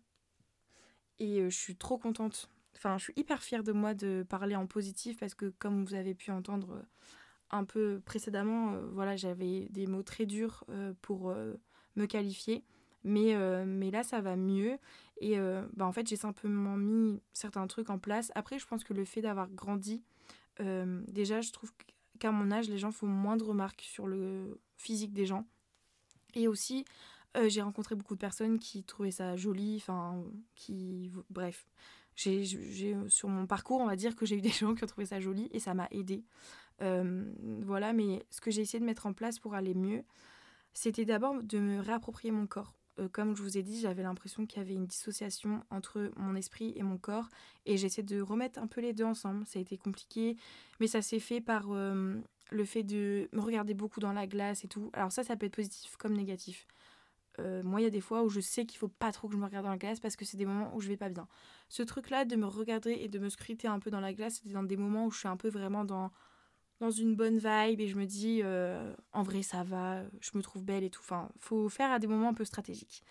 [1.19, 2.49] Et je suis trop contente.
[2.75, 5.95] Enfin, je suis hyper fière de moi de parler en positif parce que, comme vous
[5.95, 6.85] avez pu entendre
[7.49, 10.63] un peu précédemment, voilà, j'avais des mots très durs
[11.01, 11.33] pour
[11.95, 12.63] me qualifier.
[13.03, 13.35] Mais,
[13.65, 14.77] mais là, ça va mieux.
[15.19, 15.39] Et
[15.73, 18.31] bah, en fait, j'ai simplement mis certains trucs en place.
[18.35, 20.03] Après, je pense que le fait d'avoir grandi,
[20.59, 21.71] déjà, je trouve
[22.17, 25.45] qu'à mon âge, les gens font moins de remarques sur le physique des gens.
[26.35, 26.85] Et aussi,
[27.35, 30.23] euh, j'ai rencontré beaucoup de personnes qui trouvaient ça joli, enfin,
[30.55, 31.11] qui.
[31.29, 31.67] Bref.
[32.15, 35.05] J'ai, sur mon parcours, on va dire que j'ai eu des gens qui ont trouvé
[35.05, 36.23] ça joli et ça m'a aidé.
[36.81, 40.03] Euh, voilà, mais ce que j'ai essayé de mettre en place pour aller mieux,
[40.73, 42.76] c'était d'abord de me réapproprier mon corps.
[42.99, 46.35] Euh, comme je vous ai dit, j'avais l'impression qu'il y avait une dissociation entre mon
[46.35, 47.29] esprit et mon corps.
[47.65, 49.45] Et j'essaie de remettre un peu les deux ensemble.
[49.45, 50.37] Ça a été compliqué,
[50.79, 52.15] mais ça s'est fait par euh,
[52.51, 54.89] le fait de me regarder beaucoup dans la glace et tout.
[54.93, 56.67] Alors ça, ça peut être positif comme négatif.
[57.39, 59.33] Euh, moi, il y a des fois où je sais qu'il faut pas trop que
[59.33, 61.09] je me regarde dans la glace parce que c'est des moments où je vais pas
[61.09, 61.27] bien.
[61.69, 64.51] Ce truc-là de me regarder et de me scruter un peu dans la glace, c'est
[64.51, 66.11] dans des moments où je suis un peu vraiment dans
[66.79, 70.41] dans une bonne vibe et je me dis euh, en vrai ça va, je me
[70.41, 71.01] trouve belle et tout.
[71.01, 73.03] Enfin, faut faire à des moments un peu stratégiques.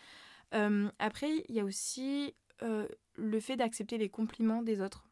[0.54, 2.86] Euh, après, il y a aussi euh,
[3.16, 5.08] le fait d'accepter les compliments des autres.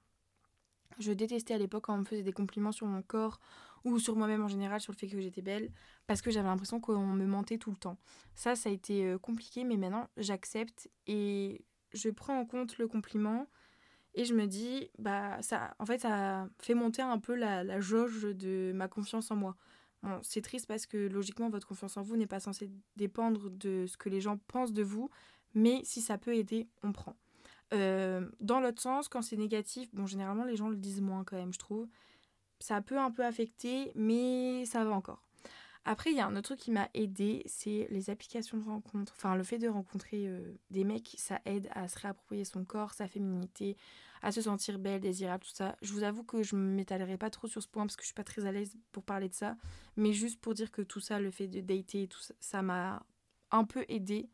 [0.99, 3.41] Je détestais à l'époque quand on me faisait des compliments sur mon corps
[3.83, 5.73] ou sur moi-même en général sur le fait que j'étais belle
[6.07, 7.99] parce que j'avais l'impression qu'on me mentait tout le temps.
[8.37, 13.49] Ça, ça a été compliqué, mais maintenant j'accepte et je prends en compte le compliment
[14.15, 17.81] et je me dis, bah, ça, en fait, ça fait monter un peu la, la
[17.81, 19.57] jauge de ma confiance en moi.
[20.23, 23.97] C'est triste parce que logiquement, votre confiance en vous n'est pas censée dépendre de ce
[23.97, 25.09] que les gens pensent de vous,
[25.55, 27.17] mais si ça peut aider, on prend.
[27.73, 31.37] Euh, dans l'autre sens, quand c'est négatif, bon, généralement, les gens le disent moins quand
[31.37, 31.89] même, je trouve.
[32.61, 35.23] Ça peut un peu affecter, mais ça va encore.
[35.87, 39.13] Après, il y a un autre truc qui m'a aidé, c'est les applications de rencontre.
[39.17, 42.95] Enfin, le fait de rencontrer euh, des mecs, ça aide à se réapproprier son corps,
[42.95, 43.77] sa féminité,
[44.23, 45.77] à se sentir belle, désirable, tout ça.
[45.83, 48.07] Je vous avoue que je ne m'étalerai pas trop sur ce point parce que je
[48.07, 49.59] suis pas très à l'aise pour parler de ça.
[49.97, 53.05] Mais juste pour dire que tout ça, le fait de dater, tout ça, m'a
[53.51, 54.31] un peu aidé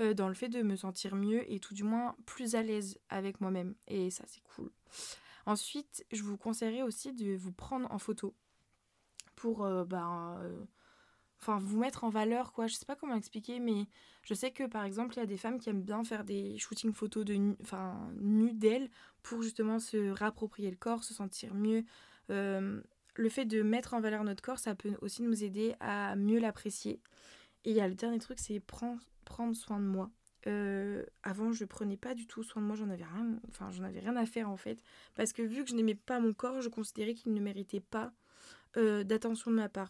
[0.00, 2.98] euh, dans le fait de me sentir mieux et tout du moins plus à l'aise
[3.08, 3.74] avec moi-même.
[3.88, 4.70] Et ça, c'est cool.
[5.46, 8.34] Ensuite, je vous conseillerais aussi de vous prendre en photo
[9.34, 10.38] pour ben,
[11.42, 12.66] enfin vous mettre en valeur quoi.
[12.66, 13.86] Je sais pas comment expliquer mais
[14.22, 16.58] je sais que par exemple il y a des femmes qui aiment bien faire des
[16.58, 18.90] shootings photos de enfin nues d'elles
[19.22, 21.84] pour justement se réapproprier le corps se sentir mieux.
[22.28, 26.38] Le fait de mettre en valeur notre corps ça peut aussi nous aider à mieux
[26.38, 27.00] l'apprécier.
[27.64, 29.00] Et il y a le dernier truc c'est prendre
[29.54, 30.10] soin de moi.
[31.22, 34.56] Avant je prenais pas du tout soin de moi j'en avais rien à faire en
[34.56, 34.82] fait
[35.14, 38.12] parce que vu que je n'aimais pas mon corps je considérais qu'il ne méritait pas
[38.74, 39.88] d'attention de ma part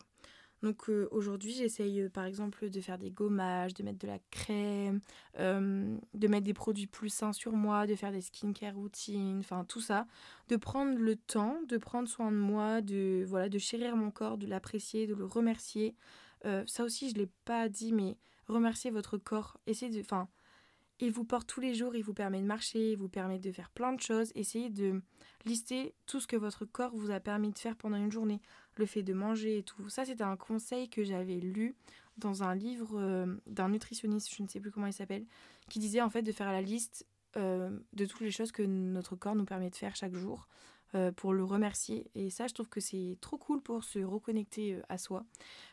[0.63, 4.19] donc euh, aujourd'hui, j'essaye euh, par exemple de faire des gommages, de mettre de la
[4.31, 5.01] crème,
[5.39, 9.65] euh, de mettre des produits plus sains sur moi, de faire des skincare routines, enfin
[9.65, 10.07] tout ça,
[10.49, 14.37] de prendre le temps, de prendre soin de moi, de voilà, de chérir mon corps,
[14.37, 15.95] de l'apprécier, de le remercier.
[16.67, 18.17] ça aussi, je l'ai pas dit, mais
[18.49, 20.29] remercier votre corps, essayez enfin,
[21.01, 23.51] il vous porte tous les jours, il vous permet de marcher, il vous permet de
[23.53, 24.33] faire plein de choses.
[24.35, 25.01] Essayez de
[25.47, 28.43] lister tout ce que votre corps vous a permis de faire pendant une journée
[28.81, 29.89] le fait de manger et tout.
[29.89, 31.77] Ça, c'était un conseil que j'avais lu
[32.17, 35.25] dans un livre euh, d'un nutritionniste, je ne sais plus comment il s'appelle,
[35.69, 37.07] qui disait en fait de faire la liste
[37.37, 40.49] euh, de toutes les choses que notre corps nous permet de faire chaque jour
[40.95, 42.11] euh, pour le remercier.
[42.15, 45.25] Et ça, je trouve que c'est trop cool pour se reconnecter à soi.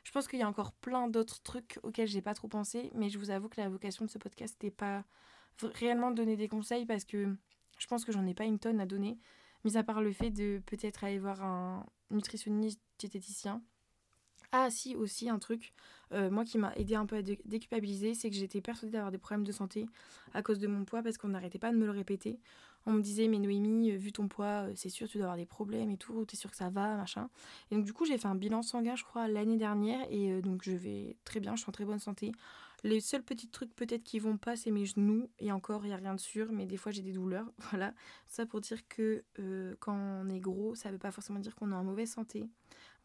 [0.04, 3.10] Je pense qu'il y a encore plein d'autres trucs auxquels j'ai pas trop pensé, mais
[3.10, 5.04] je vous avoue que la vocation de ce podcast n'était pas
[5.64, 7.36] réellement de donner des conseils parce que
[7.80, 9.18] je pense que j'en ai pas une tonne à donner,
[9.64, 13.62] mis à part le fait de peut-être aller voir un nutritionniste diététicien.
[14.54, 15.74] Ah si, aussi un truc,
[16.14, 19.18] euh, moi qui m'a aidé un peu à déculpabiliser, c'est que j'étais persuadée d'avoir des
[19.18, 19.88] problèmes de santé
[20.34, 22.40] à cause de mon poids parce qu'on n'arrêtait pas de me le répéter.
[22.86, 25.90] on me disait mais Noémie, vu ton poids, c'est sûr tu dois avoir des problèmes
[25.90, 27.30] et tout, t'es sûr que ça va, machin.
[27.72, 30.62] Et donc du coup j'ai fait un bilan sanguin je crois l'année dernière et donc
[30.64, 32.32] je vais très bien, je suis en très bonne santé.
[32.84, 35.30] Les seuls petits trucs peut-être qui vont pas, c'est mes genoux.
[35.40, 37.52] Et encore, il n'y a rien de sûr, mais des fois j'ai des douleurs.
[37.72, 37.94] Voilà.
[38.28, 41.56] Ça pour dire que euh, quand on est gros, ça ne veut pas forcément dire
[41.56, 42.48] qu'on est en mauvaise santé.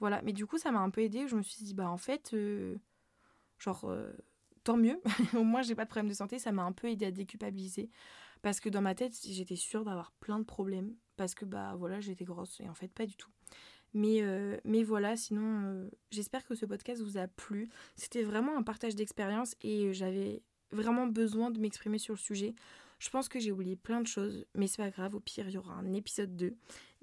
[0.02, 0.20] Voilà.
[0.22, 1.28] Mais du coup, ça m'a un peu aidé.
[1.28, 2.74] Je me suis dit, bah en fait, euh,
[3.60, 4.10] genre, euh,
[4.64, 5.00] tant mieux.
[5.36, 6.40] Au moins, j'ai pas de problème de santé.
[6.40, 7.88] Ça m'a un peu aidé à déculpabiliser.
[8.42, 10.96] Parce que dans ma tête, j'étais sûre d'avoir plein de problèmes.
[11.16, 12.58] Parce que, bah voilà, j'étais grosse.
[12.58, 13.30] Et en fait, pas du tout.
[13.94, 17.68] Mais, euh, voilà, sinon, j'espère que ce podcast vous a plu.
[17.94, 20.42] C'était vraiment un partage d'expérience et j'avais
[20.72, 22.56] vraiment besoin de m'exprimer sur le sujet.
[22.98, 25.54] Je pense que j'ai oublié plein de choses, mais c'est pas grave, au pire, il
[25.54, 26.56] y aura un épisode 2.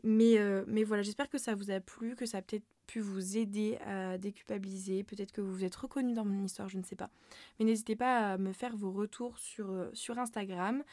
[0.04, 0.38] Mais,
[0.68, 3.78] mais voilà, j'espère que ça vous a plu, que ça a peut-être pu vous aider
[3.86, 7.12] à déculpabiliser, peut-être que vous vous êtes reconnu dans mon histoire, je ne sais pas.
[7.60, 10.84] Mais n'hésitez pas à me faire vos retours sur, sur Instagram.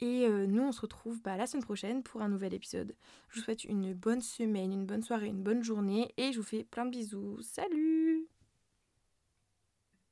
[0.00, 2.96] Et euh, nous, on se retrouve bah, la semaine prochaine pour un nouvel épisode.
[3.28, 6.46] Je vous souhaite une bonne semaine, une bonne soirée, une bonne journée et je vous
[6.46, 7.38] fais plein de bisous.
[7.40, 8.33] Salut